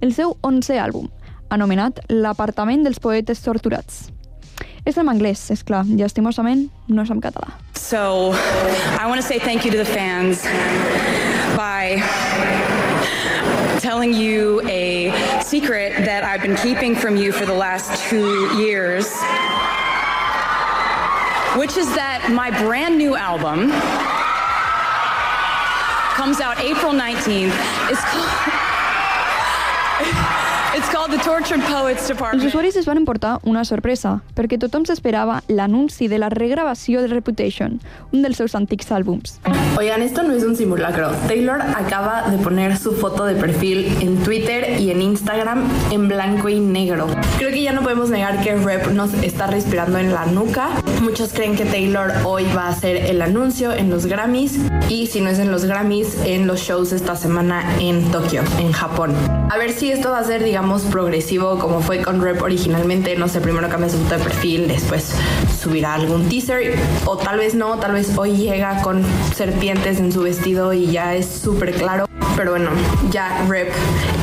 [0.00, 1.08] El seu 11è àlbum,
[1.50, 4.10] anomenat L'apartament dels poetes torturats.
[4.84, 7.52] És en anglès, és clar, llastimosament no és en català.
[7.74, 8.32] So
[8.98, 10.44] I want to say thank you to the fans
[11.56, 12.00] by
[13.80, 19.06] telling you a secret that I've been keeping from you for the last two years,
[21.58, 23.70] which is that my brand new album
[26.14, 27.50] comes out April 19th.
[27.90, 28.30] It's called,
[31.08, 32.44] Els Department.
[32.44, 37.78] usuaris es van emportar una sorpresa, perquè tothom s'esperava l'anunci de la regravació de Reputation,
[38.12, 39.38] un dels seus antics àlbums.
[39.78, 41.10] Oigan, esto no es un simulacro.
[41.26, 46.50] Taylor acaba de poner su foto de perfil en Twitter y en Instagram en blanco
[46.50, 47.06] y negro.
[47.38, 50.68] Creo que ya no podemos negar que Rep nos está respirando en la nuca.
[51.00, 54.58] Muchos creen que Taylor hoy va a hacer el anuncio en los Grammys
[54.90, 58.72] y si no es en los Grammys, en los shows esta semana en Tokio, en
[58.72, 59.14] Japón.
[59.50, 63.14] A ver si esto va a ser, digamos, progresivo como fue con Rep originalmente.
[63.16, 65.14] No sé, primero cambia su foto de perfil, después
[65.56, 66.74] subirá algún teaser
[67.06, 71.14] o tal vez no, tal vez hoy llega con serpientes en su vestido y ya
[71.14, 72.06] es súper claro.
[72.36, 72.70] Pero bueno,
[73.12, 73.68] ya Rep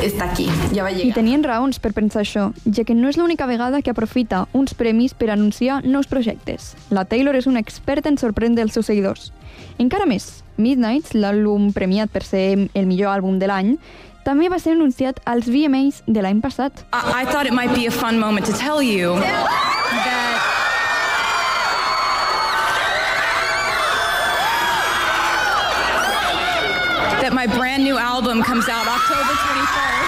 [0.03, 1.15] está aquí, ya va a I llegar.
[1.15, 5.13] tenien raons per pensar això, ja que no és l'única vegada que aprofita uns premis
[5.13, 6.75] per anunciar nous projectes.
[6.89, 9.31] La Taylor és una experta en sorprendre els seus seguidors.
[9.79, 13.77] Encara més, Midnights, l'àlbum premiat per ser el millor àlbum de l'any,
[14.25, 16.83] també va ser anunciat als VMAs de l'any passat.
[16.91, 20.55] I, I thought it might be a fun moment to tell you that
[27.21, 30.04] that my brand new album comes out October 21st.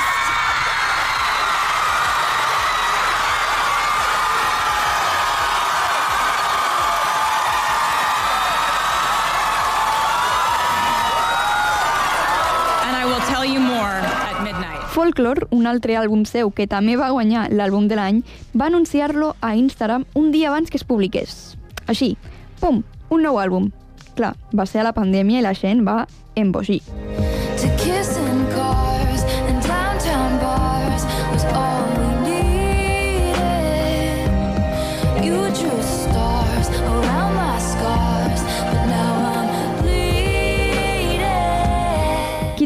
[14.98, 18.24] Folklore, un altre àlbum seu que també va guanyar l'àlbum de l'any,
[18.58, 21.54] va anunciar-lo a Instagram un dia abans que es publiqués.
[21.86, 22.16] Així,
[22.58, 22.82] pum,
[23.14, 23.70] un nou àlbum.
[24.18, 26.82] Clar, va ser a la pandèmia i la gent va embogir.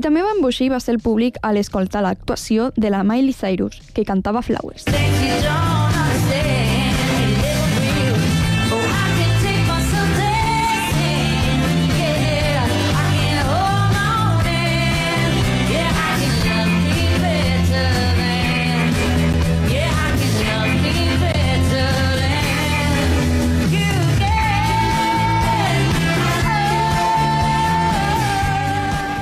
[0.02, 4.06] També va embogir va ser el públic a l'escoltar l'actuació de la Miley Cyrus, que
[4.06, 4.88] cantava Flowers.
[4.90, 5.61] You don't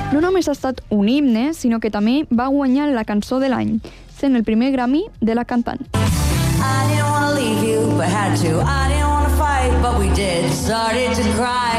[0.09, 3.75] No només ha estat un himne, sinó que també va guanyar la cançó de l'any,
[4.09, 5.85] sent el primer Grammy de la cantant.
[5.85, 8.57] I didn't leave you, but had to.
[8.65, 10.49] I didn't fight, but we did.
[10.51, 11.77] Started to cry,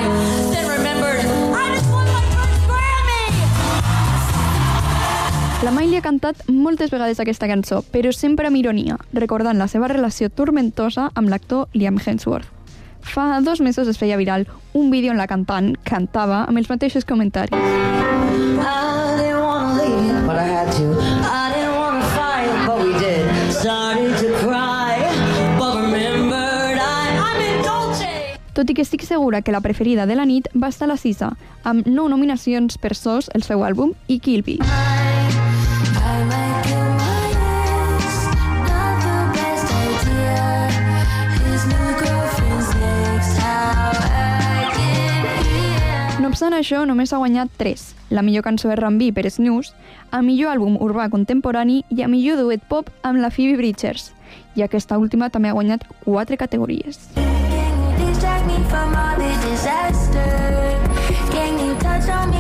[0.55, 3.35] then remembered I just won my first Grammy.
[5.65, 9.91] La Miley ha cantat moltes vegades aquesta cançó, però sempre amb ironia, recordant la seva
[9.91, 12.47] relació tormentosa amb l'actor Liam Hemsworth.
[13.03, 17.05] Fa dos mesos es feia viral un vídeo on la cantant cantava amb els mateixos
[17.09, 18.20] comentaris.
[20.51, 20.87] Had to.
[20.99, 23.25] I didn't wanna fight, but we did.
[23.53, 24.99] Started to cry,
[25.59, 28.11] but remembered I, I'm in Dolce.
[28.55, 31.33] Tot i que estic segura que la preferida de la nit va estar la sisa,
[31.63, 35.10] amb nou nominacions per SOS, el seu àlbum, i Kill Bill.
[46.49, 47.83] Això, només ha guanyat 3.
[48.11, 49.75] La millor cançó R&B per Snooze,
[50.11, 54.15] a millor àlbum urbà contemporani i a millor duet pop amb la Phoebe Bridgers.
[54.57, 57.11] I aquesta última també ha guanyat 4 categories.
[58.01, 60.79] Distract me from all the disaster.
[61.31, 62.40] Can you touch on me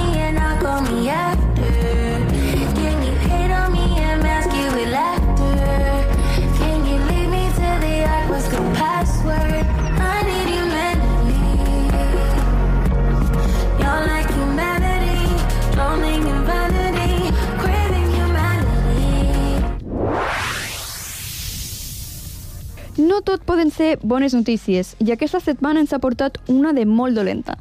[23.00, 27.16] No tot poden ser bones notícies, i aquesta setmana ens ha portat una de molt
[27.16, 27.54] dolenta.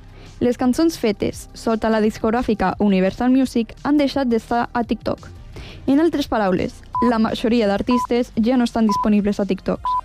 [0.43, 5.29] Les cançons fetes sota la discogràfica Universal Music han deixat d'estar a TikTok.
[5.87, 9.95] En altres paraules, la majoria d'artistes ja no estan disponibles a TikToks.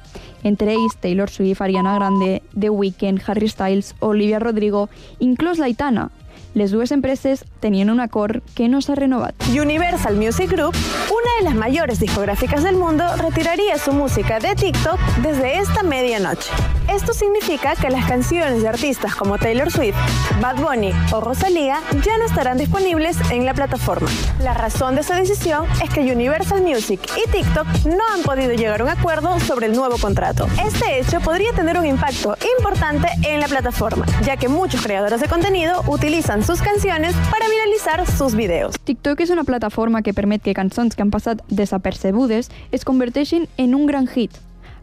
[0.45, 4.87] Entre ells Taylor Swift, Ariana Grande, The Weeknd, Harry Styles, Olivia Rodrigo,
[5.19, 6.13] inclòs l'Aitana.
[6.55, 9.35] Les dues empreses tenien un acord que no s'ha renovat.
[9.49, 10.73] Universal Music Group,
[11.11, 16.49] una de las mayores discográficas del mundo, retiraría su música de TikTok desde esta medianoche.
[16.89, 19.97] Esto significa que las canciones de artistas como Taylor Swift,
[20.41, 24.09] Bad Bunny o Rosalía ya no estarán disponibles en la plataforma.
[24.39, 28.81] La razón de esa decisión es que Universal Music y TikTok no han podido llegar
[28.81, 30.47] a un acuerdo sobre el nuevo contrato.
[30.65, 35.27] Este hecho podría tener un impacto importante en la plataforma, ya que muchos creadores de
[35.27, 38.77] contenido utilizan sus canciones para viralizar sus videos.
[38.85, 43.75] TikTok és una plataforma que permet que cançons que han passat desapercebudes es converteixin en
[43.75, 44.37] un gran hit.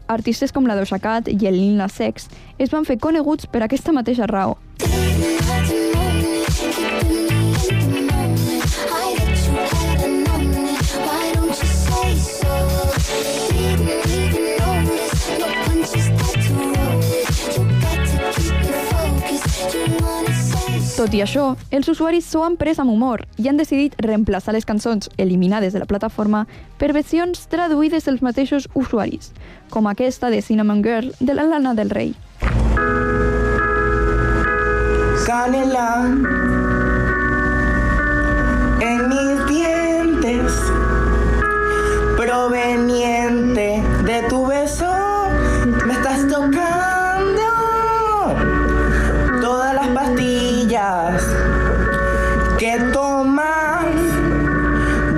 [0.08, 2.26] Artistes com la Doja Cat i el Lil Nas X
[2.58, 4.58] es van fer coneguts per aquesta mateixa raó.
[21.02, 24.62] Tot i això, els usuaris s'ho han pres amb humor i han decidit reemplaçar les
[24.62, 26.44] cançons eliminades de la plataforma
[26.78, 29.32] per versions traduïdes dels mateixos usuaris,
[29.74, 32.14] com aquesta de Cinnamon Girl de la Lana del Rei.
[35.26, 36.06] Canela
[38.78, 40.62] en mis dientes,
[42.14, 43.11] proveniente
[50.92, 51.24] pastillas
[52.58, 53.84] que tomas.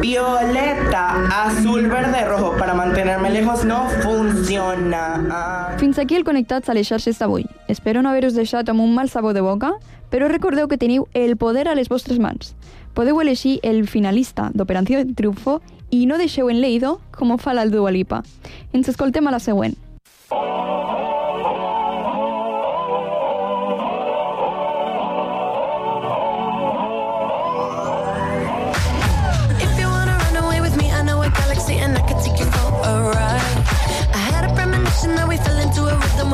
[0.01, 5.75] Violeta, azul, verde, rojo, para mantenerme lejos no funciona.
[5.79, 7.47] Fins aquí el Connectats a les xarxes d'avui.
[7.69, 9.73] Espero no haver-us deixat amb un mal sabor de boca,
[10.11, 12.55] però recordeu que teniu el poder a les vostres mans.
[12.93, 15.61] Podeu elegir el finalista d'Operació Triunfo
[15.91, 18.23] i no deixeu en Leido com ho fa la Dua Lipa.
[18.73, 19.75] Ens escoltem a la següent.
[20.31, 20.74] If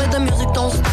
[0.01, 0.91] where the music don't stop.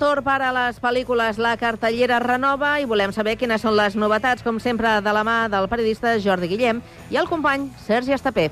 [0.00, 1.38] Ara és el torn per a les pel·lícules.
[1.38, 5.22] La cartellera es renova i volem saber quines són les novetats, com sempre, de la
[5.22, 8.50] mà del periodista Jordi Guillem i el company Sergi Estapé.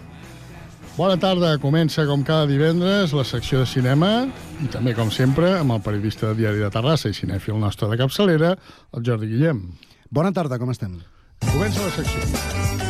[0.96, 1.56] Bona tarda.
[1.58, 4.28] Comença, com cada divendres, la secció de cinema
[4.60, 7.96] i també, com sempre, amb el periodista de Diari de Terrassa i cinèfil nostre de
[7.96, 8.56] capçalera,
[8.92, 9.62] el Jordi Guillem.
[10.10, 11.00] Bona tarda, com estem?
[11.48, 12.87] Comença la secció.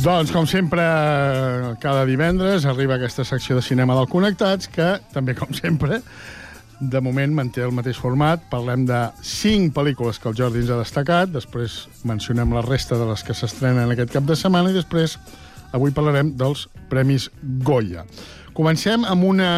[0.00, 0.80] Doncs, com sempre,
[1.82, 5.98] cada divendres arriba aquesta secció de cinema del Connectats, que també, com sempre,
[6.80, 8.40] de moment manté el mateix format.
[8.48, 13.10] Parlem de cinc pel·lícules que el Jordi ens ha destacat, després mencionem la resta de
[13.10, 15.18] les que s'estrenen aquest cap de setmana i després
[15.76, 17.28] avui parlarem dels Premis
[17.68, 18.06] Goya.
[18.56, 19.52] Comencem amb una,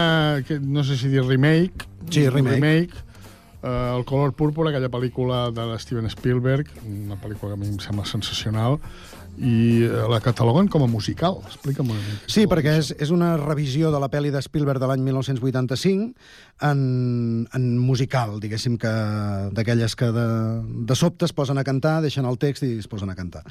[0.59, 1.87] no sé si dir remake.
[2.11, 2.59] Sí, remake.
[2.59, 3.05] remake
[3.63, 7.79] eh, El color púrpura, aquella pel·lícula de Steven Spielberg, una pel·lícula que a mi em
[7.79, 8.81] sembla sensacional,
[9.39, 11.39] i eh, la cataloguen com a musical.
[11.49, 12.31] Explica'm una mica.
[12.31, 16.13] Sí, perquè és, és una revisió de la pel·li de Spielberg de l'any 1985
[16.69, 16.83] en,
[17.57, 18.93] en musical, diguéssim, que
[19.57, 20.27] d'aquelles que de,
[20.89, 23.43] de sobte es posen a cantar, deixen el text i es posen a cantar.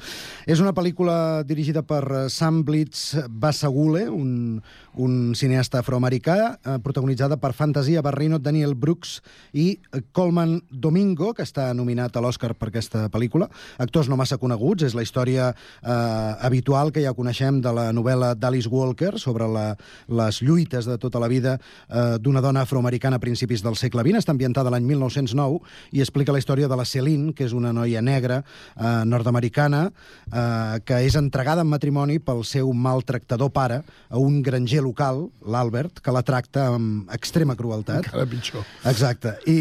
[0.46, 4.62] És una pel·lícula dirigida per eh, Sam Blitz Basagule, un,
[4.94, 9.22] un cineasta afroamericà, eh, protagonitzada per Fantasia Barrino, Daniel Brooks
[9.52, 9.78] i
[10.12, 13.48] Coleman Domingo, que està nominat a l'Oscar per aquesta pel·lícula.
[13.78, 18.34] Actors no massa coneguts, és la història eh, habitual que ja coneixem de la novel·la
[18.34, 19.76] d'Alice Walker sobre la,
[20.08, 21.56] les lluites de tota la vida
[21.88, 24.20] eh, d'una dona afroamericana a principis del segle XX.
[24.20, 25.62] Està ambientada l'any 1909
[25.92, 30.80] i explica la història de la Celine, que és una noia negra eh, nord-americana eh,
[30.84, 36.12] que és entregada en matrimoni pel seu maltractador pare a un granger local, l'Albert, que
[36.14, 38.08] la tracta amb extrema crueltat.
[38.08, 38.66] Encara pitjor.
[38.90, 39.34] Exacte.
[39.50, 39.56] I,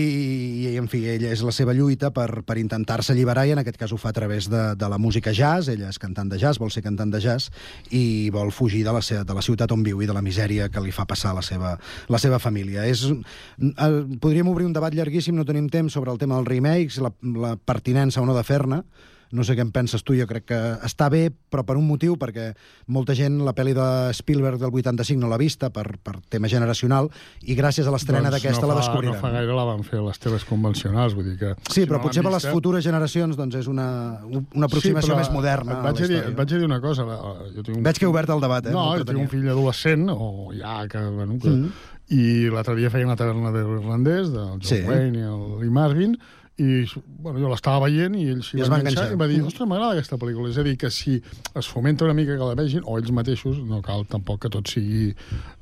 [0.65, 3.79] i, en fi, ella és la seva lluita per, per intentar-se alliberar i en aquest
[3.79, 5.69] cas ho fa a través de, de la música jazz.
[5.71, 7.51] Ella és cantant de jazz, vol ser cantant de jazz
[7.93, 10.69] i vol fugir de la, seva, de la ciutat on viu i de la misèria
[10.73, 11.77] que li fa passar la seva,
[12.09, 12.87] la seva família.
[12.89, 16.99] És, eh, podríem obrir un debat llarguíssim, no tenim temps, sobre el tema dels remakes,
[17.03, 18.83] la, la pertinença o no de fer-ne.
[19.31, 22.17] No sé què en penses tu, jo crec que està bé, però per un motiu,
[22.19, 22.49] perquè
[22.91, 23.85] molta gent la pel·li de
[24.17, 27.07] Spielberg del 85 no l'ha vista per, per tema generacional,
[27.47, 29.15] i gràcies a l'estrena Doncs d'aquesta no la descobriran.
[29.15, 31.53] No fa gaire la van fer les teves convencionals, vull dir que...
[31.69, 33.87] Sí, si però no potser per les futures generacions doncs és una,
[34.27, 36.81] una aproximació però més moderna Et vaig, la a dir, et vaig a dir una
[36.83, 37.05] cosa.
[37.07, 37.21] la-
[37.55, 37.83] Jo tinc un...
[37.87, 38.75] Veig que he obert el debat, eh?
[38.75, 40.99] No, No jo tinc un fill adolescent, o ja que...
[41.15, 41.71] Bueno, que Mm.
[42.11, 44.81] I l'altre dia feia una taverna de l'irlandès, del John Sí.
[44.83, 46.17] Wayne i el Lee Marvin,
[46.61, 46.85] i
[47.21, 49.47] bueno, jo l'estava veient i ell s'hi va enganxar i va dir, Mm.
[49.49, 50.49] ostres, m'agrada aquesta pel·lícula.
[50.51, 51.15] És a dir, que si
[51.55, 54.67] es fomenta una mica que la vegin, o ells mateixos, no cal tampoc que tot
[54.69, 55.09] sigui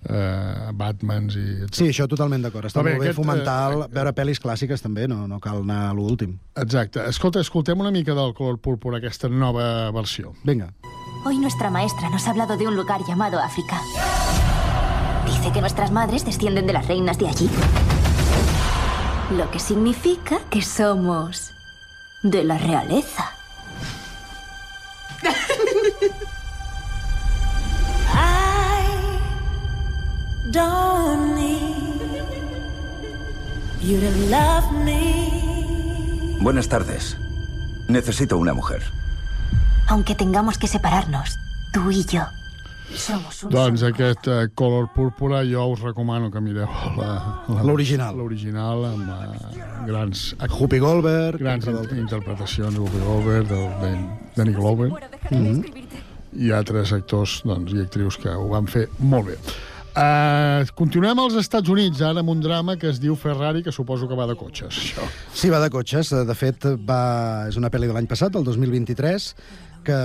[0.09, 1.45] eh, Batmans i...
[1.71, 2.65] Sí, això totalment d'acord.
[2.69, 5.61] Està bé, molt bé aquest, fomentar eh, el- veure pel·lis clàssiques també, no, no cal
[5.63, 6.37] anar a l'últim.
[6.55, 7.03] Exacte.
[7.09, 10.33] Escolta, escoltem una mica del color púrpura, aquesta nova versió.
[10.43, 10.73] Vinga.
[11.25, 13.81] Hoy nuestra maestra nos ha hablado de un lugar llamado África.
[15.25, 17.49] Dice que nuestras madres descienden de las reinas de allí.
[19.31, 21.51] Lo que significa que somos
[22.23, 23.31] de la realeza.
[30.51, 32.23] Don't need
[33.81, 36.39] you to love me.
[36.41, 37.17] Buenas tardes.
[37.87, 38.81] Necesito una mujer.
[39.87, 41.37] Aunque tengamos que separarnos,
[41.71, 42.23] tú y yo.
[43.49, 46.67] Doncs aquest eh, color púrpura jo us recomano que mireu
[46.97, 48.15] la- la- L'original.
[48.17, 50.35] L'original amb eh, grans...
[50.57, 51.39] Whoopi Goldberg.
[51.39, 54.89] Grans in interpretacions, Whoopi Goldberg, del Dan- Danny Glover.
[55.29, 55.63] Mhm.
[56.39, 59.37] I altres actors doncs, i actrius que ho van fer molt bé.
[59.99, 64.07] Uh, continuem als Estats Units, ara amb un drama que es diu Ferrari, que suposo
[64.07, 65.07] que va de cotxes, això.
[65.33, 66.11] Sí, va de cotxes.
[66.29, 67.47] De fet, va...
[67.49, 69.33] és una pel·li de l'any passat, el 2023,
[69.85, 69.99] que,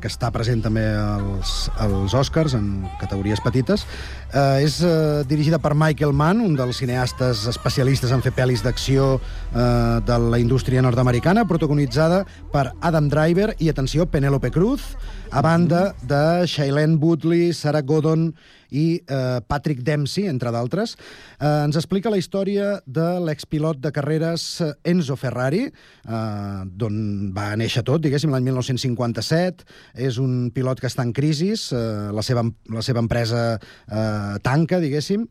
[0.00, 3.84] que està present també als, als Oscars en categories petites.
[4.32, 9.14] Eh, és eh, dirigida per Michael Mann, un dels cineastes especialistes en fer pel·lis d'acció
[9.18, 14.94] eh, de la indústria nord-americana, protagonitzada per Adam Driver i, atenció, Penélope Cruz,
[15.30, 18.32] a banda de Shailene Woodley, Sarah Godon
[18.74, 20.96] i eh, Patrick Dempsey, entre d'altres.
[21.38, 26.98] Eh, ens explica la història de l'expilot de carreres eh, Enzo Ferrari, eh, d'on
[27.36, 29.66] va néixer tot, diguéssim, l'any 1957.
[30.08, 32.44] És un pilot que està en crisi, eh, la, seva,
[32.74, 35.28] la seva empresa eh, tanca, diguéssim,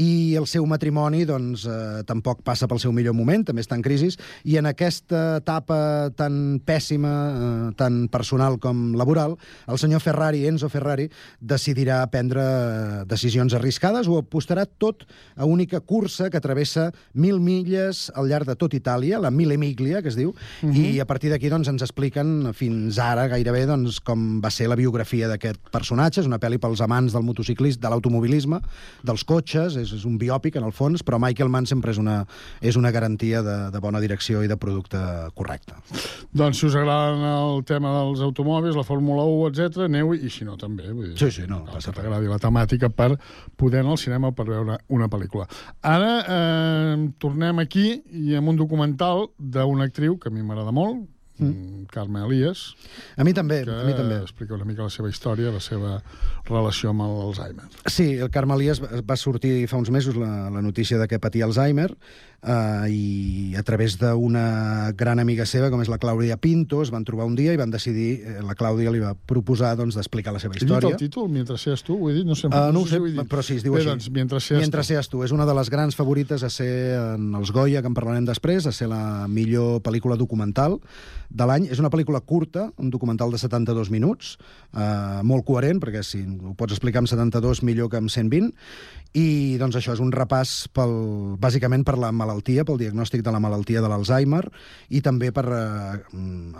[0.00, 3.82] i el seu matrimoni doncs, eh, tampoc passa pel seu millor moment, també està en
[3.84, 4.10] crisi,
[4.44, 9.36] i en aquesta etapa tan pèssima, eh, tan personal com laboral,
[9.68, 11.08] el senyor Ferrari, Enzo Ferrari,
[11.40, 18.10] decidirà prendre eh, decisions arriscades o apostarà tot a única cursa que travessa mil milles
[18.14, 20.74] al llarg de tot Itàlia, la Mille Miglia, que es diu, uh -huh.
[20.74, 24.76] i a partir d'aquí doncs, ens expliquen fins ara gairebé doncs, com va ser la
[24.76, 26.20] biografia d'aquest personatge.
[26.20, 28.60] És una pel·li pels amants del motociclisme, de l'automobilisme,
[29.02, 32.22] dels cotxes, és, és un biòpic en el fons, però Michael Mann sempre és una,
[32.64, 35.00] és una garantia de, de bona direcció i de producte
[35.38, 35.76] correcte.
[36.34, 40.46] Doncs si us agrada el tema dels automòbils, la Fórmula 1, etc, aneu i si
[40.48, 40.90] no també.
[40.90, 43.14] Vull dir, Sí, sí, no, cal que t'agradi la temàtica per
[43.60, 45.46] poder anar al cinema per veure una pel·lícula.
[45.86, 51.04] Ara eh, tornem aquí i amb un documental d'una actriu que a mi m'agrada molt,
[51.38, 51.86] mm.
[51.92, 52.74] Carme Elias.
[53.16, 54.20] A mi també, que a mi també.
[54.22, 56.02] explica una mica la seva història, la seva
[56.48, 57.64] relació amb l'Alzheimer.
[57.86, 61.18] Sí, el Carme Elias va- va sortir fa uns mesos la, la notícia de que
[61.18, 61.90] patia Alzheimer
[62.46, 67.04] eh, i a través d'una gran amiga seva, com és la Clàudia Pinto, es van
[67.04, 70.38] trobar un dia i van decidir, eh, la Clàudia li va proposar doncs, d'explicar la
[70.42, 70.90] seva He dit història.
[70.90, 72.26] el títol, Mientras seas tu, ho he dit?
[72.26, 73.88] No sé, Uh, no ho sé, si ho però sí, es diu Bé, així.
[73.90, 74.92] Doncs, Mientras seas Mientras tu.
[74.92, 75.22] seas tu.
[75.24, 78.66] És una de les grans favorites a ser en els Goya, que en parlarem després,
[78.66, 80.78] a ser la millor pel·lícula documental
[81.30, 81.66] de l'any.
[81.70, 84.36] És una pel·lícula curta, un documental de 72 minuts,
[84.76, 88.52] eh, molt coherent, perquè si ho pots explicar amb 72 millor que amb 120,
[89.14, 93.40] i doncs això és un repàs pel, bàsicament per la malaltia, pel diagnòstic de la
[93.40, 94.50] malaltia de l'Alzheimer,
[94.90, 95.98] i també per eh,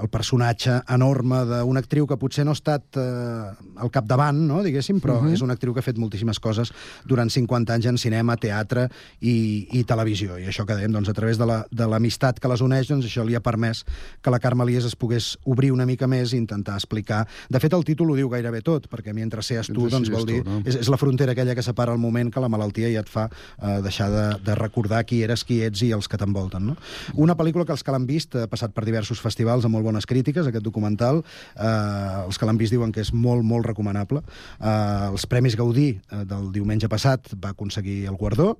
[0.02, 5.00] el personatge enorme d'una actriu que potser no ha estat eh, al capdavant, no, diguéssim,
[5.00, 5.30] però uh Mhm.
[5.30, 5.34] -huh.
[5.34, 6.72] és una actriu que ha fet moltíssimes coses
[7.06, 8.88] durant 50 anys en cinema, teatre
[9.20, 10.38] i, i televisió.
[10.38, 12.88] I això que dèiem, doncs, a través de la- de l'amistat la, que les uneix,
[12.88, 13.84] doncs això li ha permès
[14.22, 17.26] que la Carme Elias es pogués obrir una mica més i intentar explicar...
[17.48, 20.44] De fet, el títol ho diu gairebé tot, perquè mentre seas tu, doncs vol dir...
[20.44, 20.62] no?
[20.64, 23.28] És, és la frontera aquella que separa el moment que la malaltia ja et fa
[23.62, 26.70] eh, deixar de, de recordar qui eres, qui ets i els que t'envolten.
[26.70, 26.76] No?
[27.20, 30.06] Una pel·lícula que els que l'han vist ha passat per diversos festivals amb molt bones
[30.06, 31.22] crítiques, aquest documental.
[31.56, 34.24] Eh, els que l'han vist diuen que és molt, molt recomanable.
[34.60, 38.54] Eh, els Premis Gaudí eh, del diumenge passat va aconseguir el guardó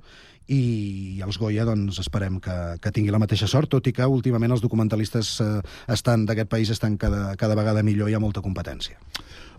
[0.52, 4.52] i els Goya doncs, esperem que, que tingui la mateixa sort, tot i que últimament
[4.52, 5.50] els documentalistes eh,
[5.94, 9.00] estan d'aquest país estan cada, cada vegada millor i hi ha molta competència.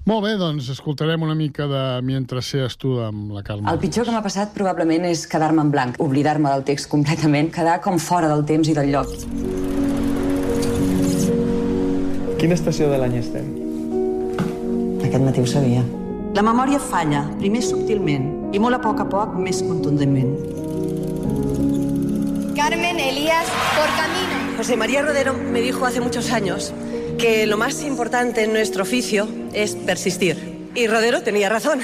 [0.06, 3.66] Molt bé, doncs escoltarem una mica de Mientras seas tu amb la Carme.
[3.72, 7.80] El pitjor que m'ha passat probablement és quedar-me en blanc, oblidar-me del text completament, quedar
[7.82, 9.10] com fora del temps i del lloc.
[12.38, 13.50] Quina estació de l'any estem?
[15.10, 15.82] Aquest matí ho sabia.
[16.38, 20.36] La memòria falla, primer subtilment i molt a poc a poc més contundentment.
[22.54, 24.44] Carmen Elías por camino.
[24.60, 26.76] José María Rodero me dijo hace muchos años
[27.18, 30.70] que lo más importante en nuestro oficio es persistir.
[30.76, 31.80] Y Rodero tenía razón.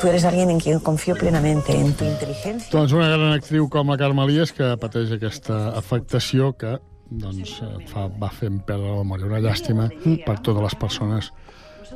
[0.00, 2.68] Tú eres alguien en quien confío plenamente, en tu inteligencia.
[2.72, 6.74] Doncs una gran actriu com la Carme Elias que pateix aquesta afectació que
[7.06, 9.28] doncs, et fa, va fent perdre la memòria.
[9.30, 9.86] Una llàstima
[10.26, 11.30] per totes les persones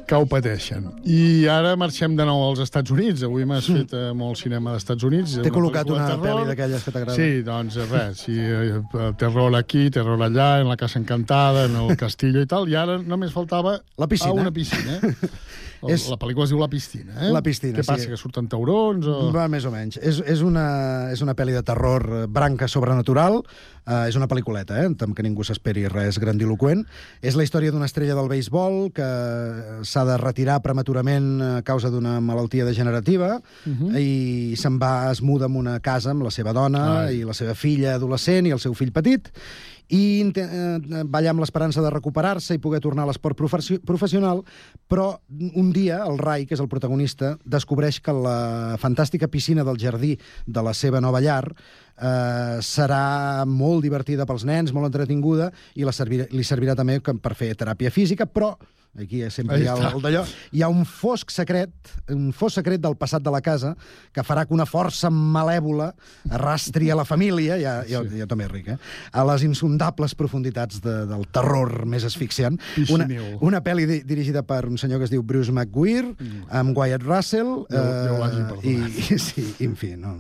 [0.06, 0.84] que ho pateixen.
[1.08, 3.24] I ara marxem de nou als Estats Units.
[3.26, 5.38] Avui m'has fet eh, molt cinema dels Estats Units.
[5.42, 7.16] T'he col·locat una pel·li d'aquelles que t'agrada.
[7.16, 8.80] Sí, doncs res, sí, eh,
[9.18, 12.98] terror aquí, terror allà, en la Casa Encantada, en el Castillo i tal, i ara
[13.02, 14.34] només faltava La piscina.
[14.36, 15.00] a una piscina.
[15.82, 17.30] El, És- La pel·lícula es diu La piscina, eh?
[17.32, 17.90] La piscina, Què sí.
[17.90, 19.30] passa, que surten taurons o...?
[19.34, 19.98] Va, més o menys.
[20.00, 23.42] És, és, una, és una pel·li de terror eh, branca sobrenatural.
[23.86, 24.88] Uh, és una pel·lículeta, eh?
[24.90, 26.80] Amb que ningú s'esperi res grandiloquent.
[27.22, 29.06] És la història d'una estrella del béisbol que
[29.86, 33.92] s'ha de retirar prematurament a causa d'una malaltia degenerativa Mhm.
[33.96, 37.20] i se'n va, es muda en una casa amb la seva dona Ai.
[37.20, 39.28] i la seva filla adolescent i el seu fill petit
[39.92, 44.42] i eh, allà amb l'esperança de recuperar-se i poder tornar a l'esport professi- professional,
[44.90, 45.20] però
[45.54, 50.16] un dia el Rai, que és el protagonista, descobreix que la fantàstica piscina del jardí
[50.46, 55.94] de la seva nova llar eh, serà molt divertida pels nens, molt entretinguda, i la
[55.94, 58.56] servirà, li servirà també per fer teràpia física, però
[58.98, 59.90] aquí sempre hi ha està.
[59.96, 60.22] el d'allò,
[60.52, 61.70] hi ha un fosc secret,
[62.14, 63.74] un fosc secret del passat de la casa
[64.12, 65.90] que farà que una força malèvola
[66.30, 68.78] arrastri a la família, ja, jo, jo també ric, eh?
[69.12, 72.58] a les insondables profunditats de, del terror més asfixiant.
[72.92, 73.06] Una,
[73.40, 76.14] una pel·li di dirigida per un senyor que es diu Bruce McGuire,
[76.50, 80.14] amb Wyatt Russell, Déu- Déu l'hagi eh, i, i, sí, i, en fi, no,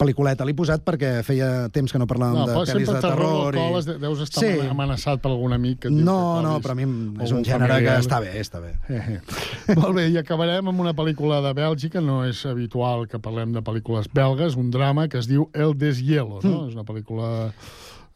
[0.00, 3.54] pel·lículeta l'he posat perquè feia temps que no parlàvem No, de pel·lis de terror.
[3.56, 3.98] coles, i...
[4.00, 4.54] deus estar Sí.
[4.70, 6.86] amenaçat per algun amic que No, que no, però a mi
[7.24, 8.00] és un gènere que familiar.
[8.00, 8.72] està bé, està bé.
[8.88, 9.76] Eh, eh.
[9.76, 13.62] Molt bé, i acabarem amb una pel·lícula de Bèlgica, no és habitual que parlem de
[13.62, 16.66] pel·lícules belgues, un drama que es diu El deshielo, no?
[16.68, 17.52] És una pel·lícula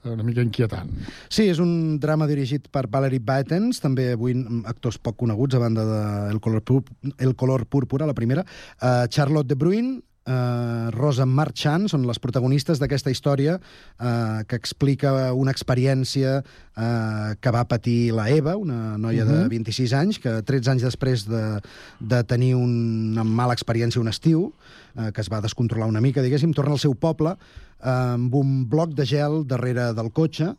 [0.05, 0.91] una mica inquietant.
[1.33, 5.63] Sí, és un drama dirigit per Valerie Baetens, també avui mm, actors poc coneguts a
[5.63, 6.01] banda de
[6.35, 6.83] El color, pur,
[7.17, 8.45] El color púrpura, la primera.
[8.83, 9.95] Uh, Charlotte de Bruyn,
[10.27, 17.51] uh, Rosa Marchand són les protagonistes d'aquesta història uh, que explica una experiència uh, que
[17.55, 19.49] va patir la Eva, una noia de Mhm.
[19.51, 21.61] 26 anys, que 13 anys després de,
[22.01, 24.53] de tenir una mala experiència un estiu,
[24.97, 28.69] eh, que es va descontrolar una mica, diguéssim, torna al seu poble eh, amb un
[28.69, 30.55] bloc de gel darrere del cotxe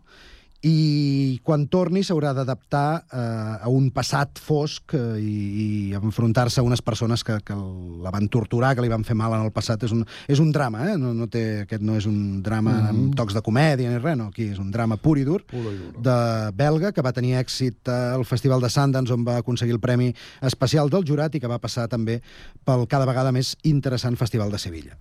[0.65, 5.67] i quan torni s'haurà d'adaptar eh, a un passat fosc eh, i, i
[5.99, 7.57] enfrontar-se a unes persones que, que
[8.01, 9.85] la van torturar, que li van fer mal en el passat.
[9.85, 10.01] És un,
[10.31, 10.97] és un drama, eh?
[10.97, 12.89] no, no té, aquest no és un drama mm -hmm.
[13.05, 14.31] amb tocs de comèdia ni res, no.
[14.33, 16.01] Aquí és un drama pur i dur, i dur.
[16.01, 20.13] de belga, que va tenir èxit al Festival de Sundance, on va aconseguir el Premi
[20.41, 22.21] Especial del Jurat i que va passar també
[22.63, 24.97] pel cada vegada més interessant Festival de Sevilla.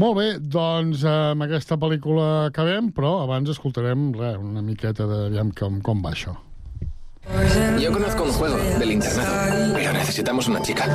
[0.00, 5.26] Molt bé, doncs eh, amb aquesta pel·lícula acabem, però abans escoltarem res, una miqueta de
[5.26, 6.32] aviam com, com va això.
[7.78, 10.86] Yo conozco un juego del internado, pero necesitamos una chica.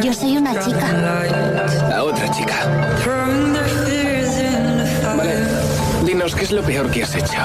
[0.00, 1.96] Yo soy una chica.
[1.96, 2.54] A otra chica.
[5.16, 5.34] Vale,
[6.06, 7.42] dinos qué es lo peor que has hecho.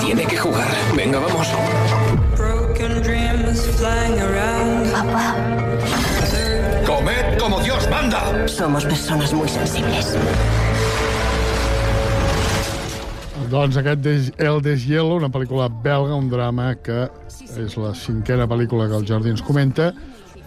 [0.00, 0.68] Tiene que jugar.
[0.94, 1.48] Venga, vamos.
[4.92, 5.61] Papá.
[7.52, 8.48] ¡Comed como Dios manda!
[8.48, 10.16] Somos personas muy sensibles.
[13.50, 17.10] Doncs aquest des, El Deshielo, una pel·lícula belga, un drama que
[17.60, 19.90] és la cinquena pel·lícula que el Jordi ens comenta,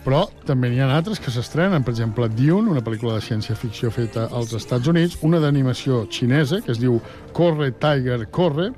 [0.06, 4.26] però també n'hi ha altres que s'estrenen, per exemple, Dune, una pel·lícula de ciència-ficció feta
[4.34, 6.98] als Estats Units, una d'animació xinesa, que es diu
[7.38, 8.72] Corre, Tiger, Corre,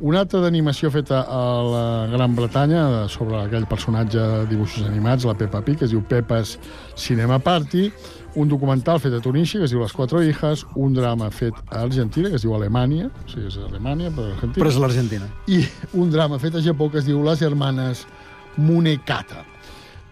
[0.00, 5.36] una altra d'animació feta a la Gran Bretanya sobre aquell personatge de dibuixos animats, la
[5.36, 6.56] Peppa Pig, que es diu Peppa's
[6.96, 7.90] Cinema Party,
[8.40, 11.82] un documental fet a Tunísia, que es diu Les Quatre Hijas, un drama fet a
[11.84, 14.56] Argentina, que es diu Alemanya, o sigui, és Alemanya, però Argentina.
[14.62, 15.30] Però és l'Argentina.
[15.50, 18.06] I un drama fet a Japó que es diu Les Germanes
[18.56, 19.49] Munekata.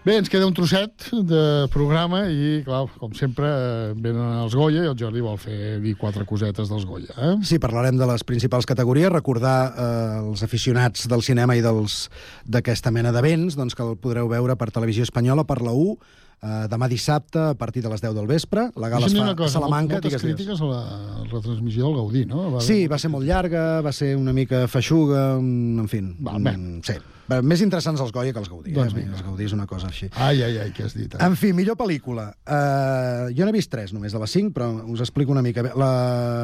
[0.08, 4.86] Bé, ens queda un trosset de programa i, clar, com sempre, eh, venen els Goya
[4.86, 7.12] i el Jordi vol fer dir quatre cosetes dels Goya.
[7.12, 7.34] Eh?
[7.44, 13.12] Sí, parlarem de les principals categories, recordar eh, els aficionats del cinema i d'aquesta mena
[13.12, 15.98] d'events, doncs que el podreu veure per Televisió Espanyola, per la U,
[16.40, 18.70] eh, demà dissabte, a partir de les 10 del vespre.
[18.80, 20.00] La gala es fa cosa, a Salamanca.
[20.00, 20.82] moltes digues, crítiques a la
[21.28, 22.48] retransmissió del Gaudí, no?
[22.56, 26.00] Va Sí, va ser molt llarga, va ser una mica feixuga, un- en fi.
[26.24, 26.56] Va, bé.
[26.56, 26.96] mm, sí.
[27.28, 28.72] Va, Més interessants els Goya que els Gaudí.
[28.76, 28.96] Doncs eh?
[29.02, 29.12] vinga.
[29.16, 30.08] Els Gaudí és una cosa així.
[30.16, 31.12] Ai, ai, ai, què has dit?
[31.14, 31.20] Eh?
[31.24, 32.30] En fi, millor pel·lícula.
[32.48, 35.62] Uh, jo n'he vist tres, només, de les cinc, però us explico una mica.
[35.76, 35.90] La...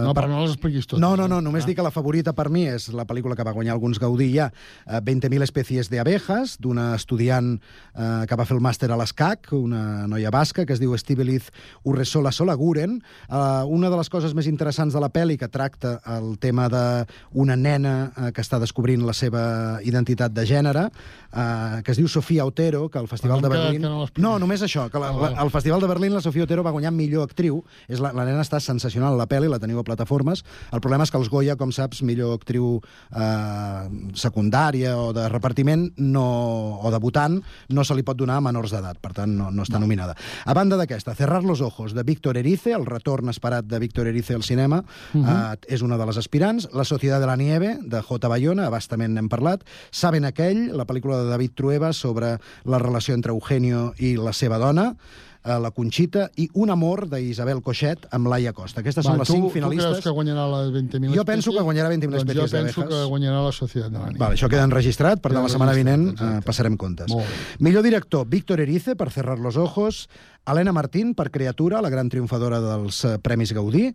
[0.04, 1.00] No, però no les expliquis totes.
[1.02, 1.70] No, no, no, només Ah.
[1.70, 4.50] dic que la favorita per mi és la pel·lícula que va guanyar alguns Gaudí ja,
[4.86, 9.52] uh, 20.000 especies de abejas, d'una estudiant uh, que va fer el màster a l'ESCAC,
[9.56, 11.48] una noia basca, que es diu Estibeliz
[11.84, 12.98] Urresola Solaguren.
[13.30, 17.56] Uh, una de les coses més interessants de la pel·li que tracta el tema d'una
[17.56, 19.44] nena uh, que està descobrint la seva
[19.84, 23.80] identitat de gènere, uh, que es diu Sofia Otero, que al Festival de Berlín...
[23.82, 24.06] que no.
[24.16, 26.70] No, només això, que la, Ah, la, al Festival de Berlín la Sofia Otero va
[26.74, 27.62] guanyar millor actriu.
[27.88, 30.42] És la, la nena està sensacional, la pel·li, la teniu a plataformes.
[30.72, 32.80] El problema és que els Goya, com saps, millor actriu
[33.14, 37.38] eh, secundària o de repartiment no, o debutant
[37.74, 40.14] no se li pot donar a menors d'edat, per tant no, no està nominada.
[40.44, 44.34] A banda d'aquesta, Cerrar los ojos, de Víctor Erice, el retorn esperat de Víctor Erice
[44.34, 44.82] al cinema,
[45.14, 45.24] Mhm.
[45.28, 46.68] eh, és una de les aspirants.
[46.72, 48.28] La Societat de la Nieve, de J.
[48.28, 49.62] Bayona, abastament n'hem parlat.
[49.90, 54.58] Saben aquell, la pel·lícula de David Trueba sobre la relació entre Eugenio i la seva
[54.58, 54.94] dona
[55.44, 58.80] eh, la Conxita i Un amor d'Isabel Coixet amb Laia Costa.
[58.80, 60.04] Aquestes són les tu, cinc Tu creus finalistes.
[60.04, 63.04] que guanyarà les 20.000 Jo penso que guanyarà 20.000 doncs especies jo penso d'abejas.
[63.04, 64.18] que guanyarà la Societat de la Nit.
[64.18, 67.12] Vale, això queda enregistrat, per tant la setmana vinent eh, passarem comptes.
[67.60, 70.08] Millor director, Víctor Erice, per Cerrar los ojos,
[70.46, 73.94] Helena Martín, per Criatura, la gran triomfadora dels eh, Premis Gaudí,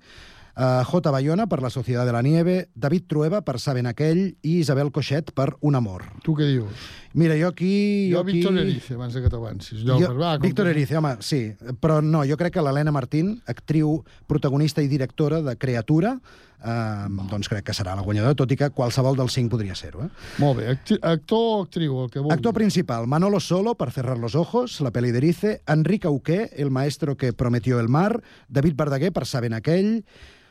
[0.60, 1.12] eh, J.
[1.16, 5.32] Bayona, per La Societat de la Nieve, David Trueba, per Saben aquell, i Isabel Coixet,
[5.32, 6.03] per Un amor.
[6.26, 6.89] Tu què dius?
[7.14, 8.10] Mira, jo aquí...
[8.12, 8.36] Jo, aquí...
[8.38, 9.80] Víctor Erice, abans que t'avancis.
[9.82, 11.39] Jo, Jo, va, com Víctor que- Erice, home, sí.
[11.82, 16.20] Però no, jo crec que l'Helena Martín, actriu, protagonista i directora de Creatura,
[16.60, 20.05] eh, doncs crec que serà la guanyadora, tot i que qualsevol dels cinc podria ser-ho.
[20.05, 20.10] Eh?
[20.43, 20.78] Molt bé.
[21.01, 22.38] Actor o actriu, el que vulguis.
[22.38, 27.18] Actor principal, Manolo Solo, per Cerrar los ojos, la peli d'Erice, Enric Auqué, el maestro
[27.18, 30.03] que prometió el mar, David Verdaguer, per Saben aquell,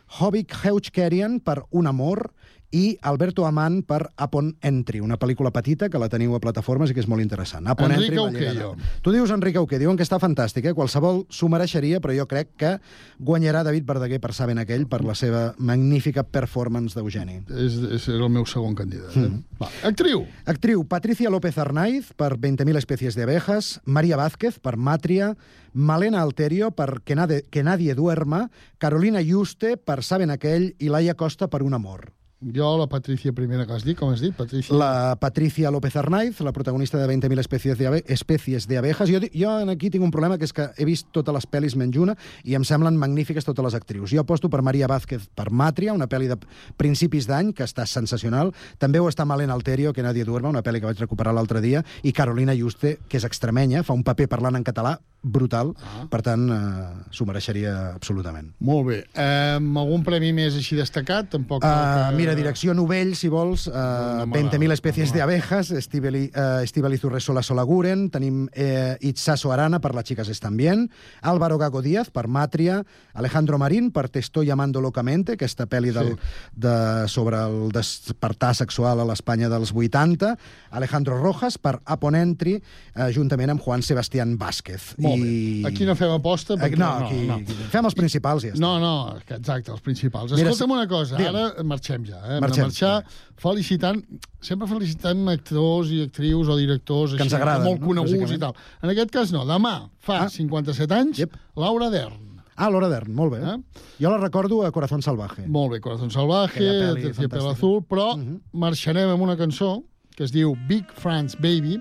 [0.09, 2.33] Hobbit Heuchkerian, per Un amor,
[2.71, 6.97] i Alberto Amant per Upon Entry, una pel·lícula petita que la teniu a plataformes i
[6.97, 7.65] que és molt interessant.
[7.71, 8.53] Upon llegada.
[8.61, 8.75] jo.
[9.03, 10.75] Tu dius Enric Auqué, diuen que està fantàstic, eh?
[10.77, 12.75] qualsevol s'ho mereixeria, però jo crec que
[13.19, 17.41] guanyarà David Verdaguer per Saben aquell per la seva magnífica performance d'Eugeni.
[17.49, 19.17] És, és el meu segon candidat.
[19.17, 19.25] Eh?
[19.25, 19.41] Mm.
[19.63, 19.71] Va.
[19.89, 20.27] Actriu.
[20.45, 25.35] Actriu, Patricia López Arnaiz, per 20.000 especies de abejas, María Vázquez, per Matria,
[25.73, 31.15] Malena Alterio, per Que, nade, que nadie duerma, Carolina Yuste, per Saben aquell, i Laia
[31.15, 32.18] Costa, per Un amor.
[32.41, 34.35] Jo, la Patricia primera que has dit, com has dit?
[34.37, 34.75] Patricia...
[34.79, 39.11] La Patricia López Arnaiz, la protagonista de 20.000 especies de, abe especies de abejas.
[39.11, 41.99] Jo, jo aquí tinc un problema, que és que he vist totes les pel·lis menys
[41.99, 42.15] una
[42.47, 44.15] i em semblen magnífiques totes les actrius.
[44.15, 46.39] Jo aposto per Maria Vázquez per Matria, una pel·li de
[46.79, 48.55] principis d'any que està sensacional.
[48.79, 51.83] També ho està Malena Alterio, que nadie duerma, una pel·li que vaig recuperar l'altre dia,
[52.07, 56.07] i Carolina Juste, que és extremenya, fa un paper parlant en català brutal, ah.
[56.11, 58.53] per tant, eh, s'ho mereixeria absolutament.
[58.65, 58.99] Molt bé.
[59.19, 61.33] Eh, algun premi més així destacat?
[61.35, 61.65] Tampoc...
[61.65, 66.63] Uh, que- mira, mira, direcció Novell, si vols, uh, 20.000 especies de abejas, Estivali, uh,
[66.63, 70.91] Estivaliz Urresola Solaguren, tenim eh, Itzaso Arana per Las chicas están bien,
[71.23, 76.17] Álvaro Gago Díaz per Màtria, Alejandro Marín per Te estoy llamando locamente, aquesta pel·li del,
[76.55, 80.37] de, sobre el despertar sexual a l'Espanya dels 80,
[80.71, 82.59] Alejandro Rojas per Aponentri,
[82.95, 84.95] eh, juntament amb Juan Sebastián Vázquez.
[84.99, 85.65] Molt bé.
[85.69, 86.55] Aquí no fem aposta.
[86.55, 87.35] Aquí, perquè- no, aquí, no.
[87.41, 88.61] aquí fem els principals i ja està.
[88.63, 90.33] No, no, exacte, els principals.
[90.33, 91.37] Escolta'm una cosa, digue'm.
[91.37, 92.18] ara marxem ja.
[92.19, 92.37] Eh?
[92.37, 92.63] Hem Marxem.
[92.63, 92.95] de marxar
[93.39, 94.01] felicitant,
[94.41, 97.87] sempre felicitant actors i actrius o directors Que ens així, agraden, molt no?
[97.87, 98.57] coneguts i tal.
[98.83, 100.31] En aquest cas no, demà fa ah.
[100.33, 101.37] 57 anys, yep.
[101.57, 102.25] Laura Dern.
[102.59, 103.39] Ah, Laura Dern, molt bé.
[103.39, 103.85] Eh?
[104.03, 105.47] Jo la recordo a Corazón Salvaje.
[105.47, 106.67] Molt bé, Corazón Salvaje,
[106.99, 107.51] Terciopelo.
[107.51, 108.41] Azul, però uh -huh.
[108.53, 109.85] marxarem amb una cançó
[110.17, 111.79] que es diu Big France Baby,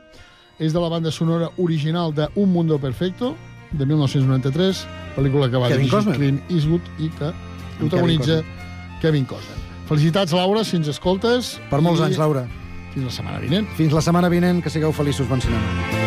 [0.59, 3.35] és de la banda sonora original de Un Mundo Perfecto,
[3.71, 4.85] de 1993,
[5.15, 6.17] pel·lícula que va Kevin dirigir Costner.
[6.17, 7.33] Clint Eastwood i que
[7.79, 8.43] protagonitza
[9.01, 9.66] Kevin Costner.
[9.87, 11.55] Felicitats, Laura, si ens escoltes.
[11.71, 12.43] Per molts i anys, Laura.
[12.91, 13.71] Fins la setmana vinent.
[13.79, 15.29] Fins la setmana vinent, que sigueu feliços.
[15.31, 16.06] Bon cinema.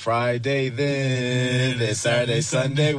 [0.00, 2.94] Friday then, it's Saturday, Sunday.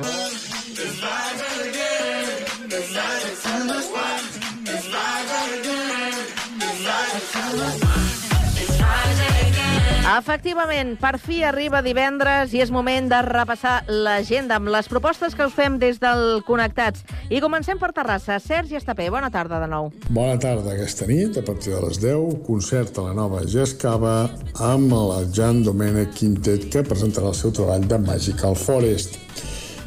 [10.12, 15.46] Efectivament, per fi arriba divendres i és moment de repassar l'agenda amb les propostes que
[15.48, 17.06] us fem des del Connectats.
[17.32, 18.36] I comencem per Terrassa.
[18.44, 19.88] Sergi Estapé, bona tarda de nou.
[20.10, 24.18] Bona tarda aquesta nit, a partir de les 10, concert a la nova Gescava
[24.60, 29.16] amb el Jan Domènech Quintet que presentarà el seu treball de Magical Forest.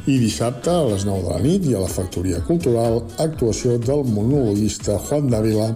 [0.09, 4.03] I dissabte, a les 9 de la nit, i a la Factoria Cultural, actuació del
[4.09, 5.71] monologuista Juan Dávila,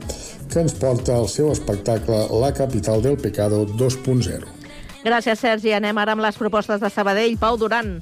[0.50, 4.48] que ens porta al seu espectacle La capital del pecado 2.0.
[5.06, 5.74] Gràcies, Sergi.
[5.78, 7.38] Anem ara amb les propostes de Sabadell.
[7.40, 8.00] Pau Duran.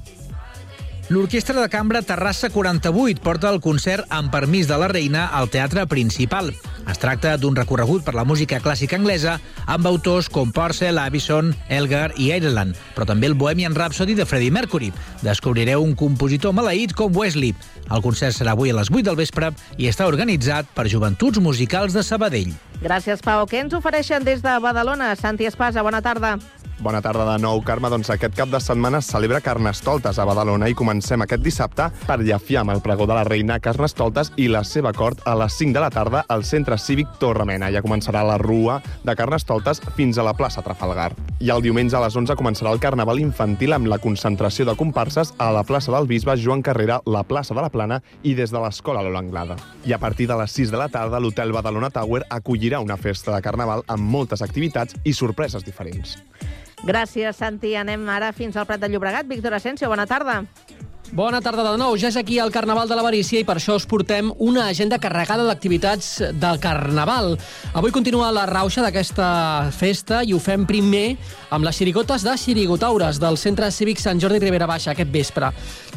[1.08, 5.86] L'Orquestra de Cambra Terrassa 48 porta el concert amb permís de la reina al Teatre
[5.88, 6.52] Principal.
[6.88, 9.34] Es tracta d'un recorregut per la música clàssica anglesa
[9.68, 14.54] amb autors com Purcell, Avison, Elgar i Ireland, però també el Bohemian Rhapsody de Freddie
[14.54, 14.88] Mercury.
[15.20, 17.52] Descobrireu un compositor maleït com Wesley.
[17.92, 21.92] El concert serà avui a les 8 del vespre i està organitzat per Joventuts Musicals
[21.92, 22.56] de Sabadell.
[22.80, 23.44] Gràcies, Pau.
[23.50, 25.12] Què ens ofereixen des de Badalona?
[25.18, 26.36] Santi Espasa, bona tarda.
[26.80, 27.88] Bona tarda de nou, Carme.
[27.90, 32.20] Doncs aquest cap de setmana es celebra Carnestoltes a Badalona i comencem aquest dissabte per
[32.22, 35.74] llefiar amb el pregó de la reina Carnestoltes i la seva cort a les 5
[35.74, 37.72] de la tarda al Centre Cívic Torremena.
[37.74, 41.08] Ja començarà la rua de Carnestoltes fins a la plaça Trafalgar.
[41.42, 45.34] I el diumenge a les 11 començarà el Carnaval infantil amb la concentració de comparses
[45.38, 48.62] a la plaça del Bisbe Joan Carrera, la plaça de la Plana i des de
[48.62, 49.58] l'Escola Lola Anglada.
[49.82, 53.34] I a partir de les 6 de la tarda, l'Hotel Badalona Tower acollirà una festa
[53.34, 56.20] de Carnaval amb moltes activitats i sorpreses diferents.
[56.86, 57.74] Gràcies, Santi.
[57.76, 59.26] Anem ara fins al Prat de Llobregat.
[59.26, 60.42] Víctor Asensio, bona tarda.
[61.08, 61.94] Bona tarda de nou.
[61.96, 65.46] Ja és aquí el Carnaval de l'Avarícia i per això us portem una agenda carregada
[65.48, 67.38] d'activitats del Carnaval.
[67.72, 71.16] Avui continua la rauxa d'aquesta festa i ho fem primer
[71.48, 75.48] amb les xirigotes de Xirigotaures del Centre Cívic Sant Jordi Ribera Baixa aquest vespre.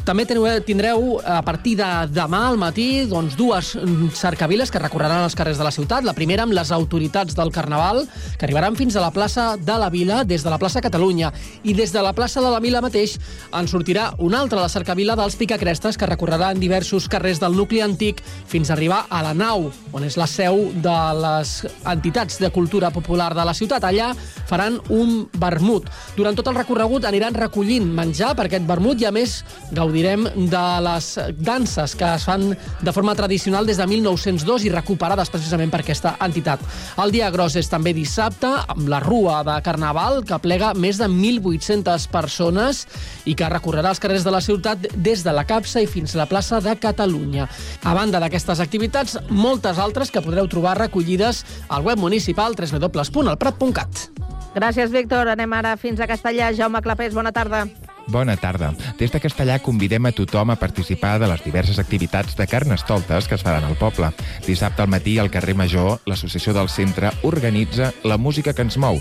[0.02, 5.22] També teniu, tindreu a partir de demà al matí doncs, dues mm, cercaviles que recorreran
[5.22, 6.02] els carrers de la ciutat.
[6.02, 8.02] La primera amb les autoritats del Carnaval,
[8.34, 11.30] que arribaran fins a la plaça de la Vila, des de la plaça Catalunya.
[11.62, 13.14] I des de la plaça de la Vila mateix
[13.54, 17.78] en sortirà una altra, la cercavila dels Picacrestes, que recorrerà en diversos carrers del nucli
[17.80, 21.54] antic fins a arribar a la nau, on és la seu de les
[21.94, 23.86] entitats de cultura popular de la ciutat.
[23.86, 24.10] Allà
[24.52, 25.88] faran un vermut.
[26.16, 29.38] Durant tot el recorregut aniran recollint menjar per aquest vermut i, a més,
[29.72, 31.08] gaudirem de les
[31.40, 36.16] danses que es fan de forma tradicional des de 1902 i recuperades precisament per aquesta
[36.24, 36.60] entitat.
[37.00, 41.08] El dia gros és també dissabte, amb la rua de Carnaval, que plega més de
[41.08, 42.84] 1.800 persones
[43.24, 46.22] i que recorrerà els carrers de la ciutat des de la capsa i fins a
[46.22, 47.48] la plaça de Catalunya.
[47.88, 54.41] A banda d'aquestes activitats, moltes altres que podreu trobar recollides al web municipal www.elprat.cat.
[54.54, 55.30] Gràcies, Víctor.
[55.32, 56.52] Anem ara fins a Castellà.
[56.52, 57.64] Jaume Clapés, bona tarda.
[58.06, 58.72] Bona tarda.
[58.98, 63.38] Des de Castellà convidem a tothom a participar de les diverses activitats de carnestoltes que
[63.38, 64.10] es faran al poble.
[64.46, 69.00] Dissabte al matí al carrer Major, l'associació del centre organitza La música que ens mou,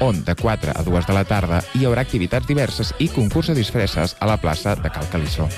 [0.00, 3.56] on de 4 a 2 de la tarda hi haurà activitats diverses i concurs de
[3.56, 5.48] disfresses a la plaça de Cal Calissó.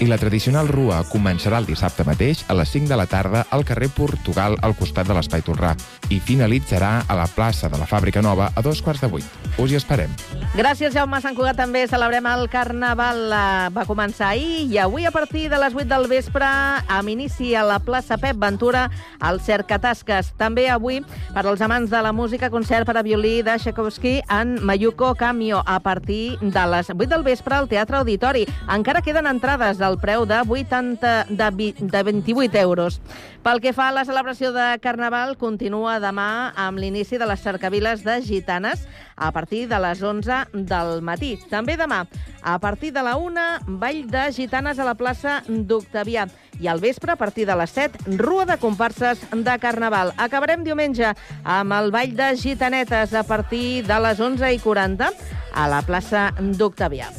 [0.00, 3.64] I la tradicional rua començarà el dissabte mateix a les 5 de la tarda al
[3.68, 5.74] carrer Portugal al costat de l'Espai Torrà
[6.08, 9.26] i finalitzarà a la plaça de la Fàbrica Nova a dos quarts de vuit.
[9.58, 10.12] Us hi esperem.
[10.54, 11.20] Gràcies, Jaume.
[11.20, 13.32] Sant Cugat també celebrem el Carnaval.
[13.32, 17.54] Eh, Va començar ahir i avui a partir de les 8 del vespre amb inici
[17.54, 18.90] a la plaça Pep Ventura
[19.20, 20.32] al Cercatasques.
[20.36, 21.00] També avui,
[21.34, 25.62] per als amants de la música, concert per a violí de Tchaikovsky en Mayuko Camio
[25.66, 28.46] a partir de les 8 del vespre al Teatre Auditori.
[28.68, 33.00] Encara queden entrades al preu de, 80, de, vi- de 28 euros.
[33.42, 38.02] Pel que fa a la celebració de Carnaval, continua demà amb l'inici de les cercaviles
[38.04, 38.82] de gitanes
[39.20, 41.36] a partir de les 11 del matí.
[41.52, 42.06] També demà,
[42.42, 43.46] a partir de la 1,
[43.78, 46.26] ball de gitanes a la plaça d'Octavià.
[46.60, 50.14] I al vespre, a partir de les 7, rua de comparses de Carnaval.
[50.16, 51.12] Acabarem diumenge
[51.44, 55.12] amb el ball de gitanetes a partir de les 11 i 40
[55.52, 57.12] a la plaça d'Octavià.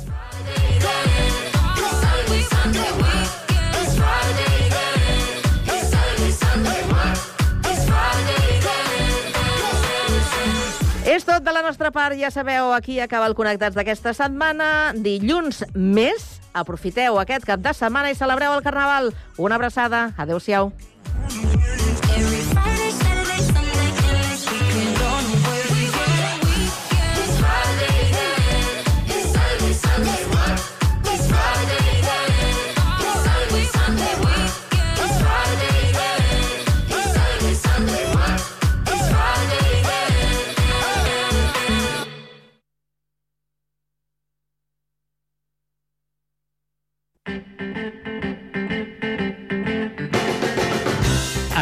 [2.32, 2.81] És
[11.42, 14.94] tot de la nostra part, ja sabeu, aquí acaba el Connectats d'aquesta setmana.
[14.94, 19.10] Dilluns més, aprofiteu aquest cap de setmana i celebreu el Carnaval.
[19.42, 20.70] Una abraçada, adeu-siau.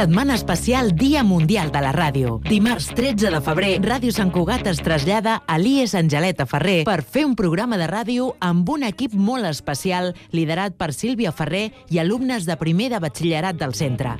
[0.00, 2.38] Setmana especial Dia Mundial de la Ràdio.
[2.48, 7.26] Dimarts 13 de febrer, Ràdio Sant Cugat es trasllada a l'IES Angeleta Ferrer per fer
[7.28, 12.48] un programa de ràdio amb un equip molt especial liderat per Sílvia Ferrer i alumnes
[12.48, 14.16] de primer de batxillerat del centre.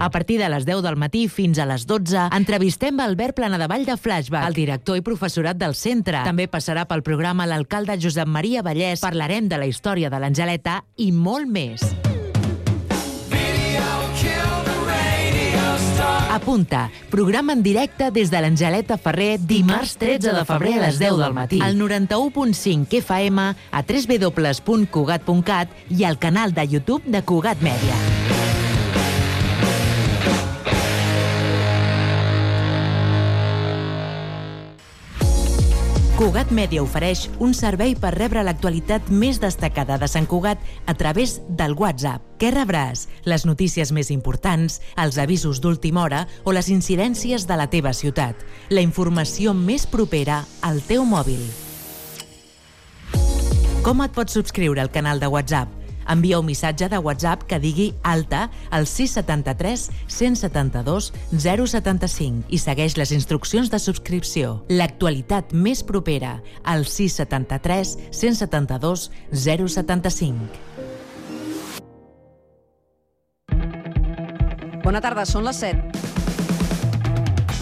[0.00, 3.98] A partir de les 10 del matí fins a les 12, entrevistem Albert Planadavall de
[4.00, 6.24] Flashback, el director i professorat del centre.
[6.24, 11.12] També passarà pel programa l'alcalde Josep Maria Vallès, parlarem de la història de l'Angeleta i
[11.12, 11.84] molt més.
[16.34, 21.20] Apunta, programa en directe des de l'Angeleta Ferrer dimarts 13 de febrer a les 10
[21.20, 21.60] del matí.
[21.62, 28.23] Al 91.5 FM, a www.cugat.cat i al canal de YouTube de Cugat Mèdia.
[36.14, 41.40] Cugat Mèdia ofereix un servei per rebre l'actualitat més destacada de Sant Cugat a través
[41.58, 42.22] del WhatsApp.
[42.38, 43.08] Què rebràs?
[43.26, 48.46] Les notícies més importants, els avisos d'última hora o les incidències de la teva ciutat.
[48.70, 51.42] La informació més propera al teu mòbil.
[53.82, 55.83] Com et pots subscriure al canal de WhatsApp?
[56.10, 63.12] Envia un missatge de WhatsApp que digui alta al 673 172 075 i segueix les
[63.16, 64.64] instruccions de subscripció.
[64.68, 70.50] L'actualitat més propera al 673 172 075.
[74.84, 76.23] Bona tarda, són les 7.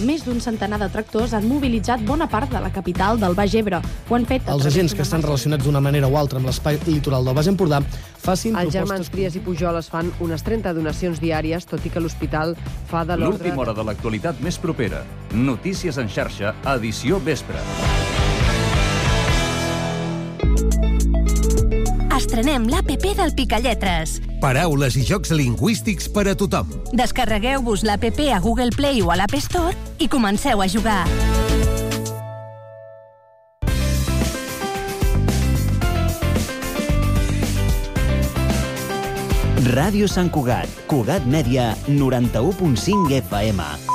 [0.03, 3.79] Més d'un centenar de tractors han mobilitzat bona part de la capital del Baix Ebre.
[4.09, 4.49] Ho han fet...
[4.49, 7.51] a Els agents que estan relacionats d'una manera o altra amb l'espai litoral del Baix
[7.53, 7.83] Empordà
[8.23, 9.15] facin Els germans propostes...
[9.15, 12.57] Trias i Pujol es fan unes 30 donacions diàries, tot i que l'hospital
[12.91, 13.43] fa de l'ordre...
[13.43, 15.05] L'última hora de l'actualitat més propera.
[15.35, 17.63] Notícies en xarxa, edició vespre.
[22.33, 24.15] Estrenem l'APP del Picalletres.
[24.41, 26.71] Paraules i jocs lingüístics per a tothom.
[26.97, 31.05] Descarregueu-vos l'APP a Google Play o a l'App Store i comenceu a jugar.
[39.69, 43.92] Ràdio Sant Cugat, Cugat Mèdia, 91.5 FM.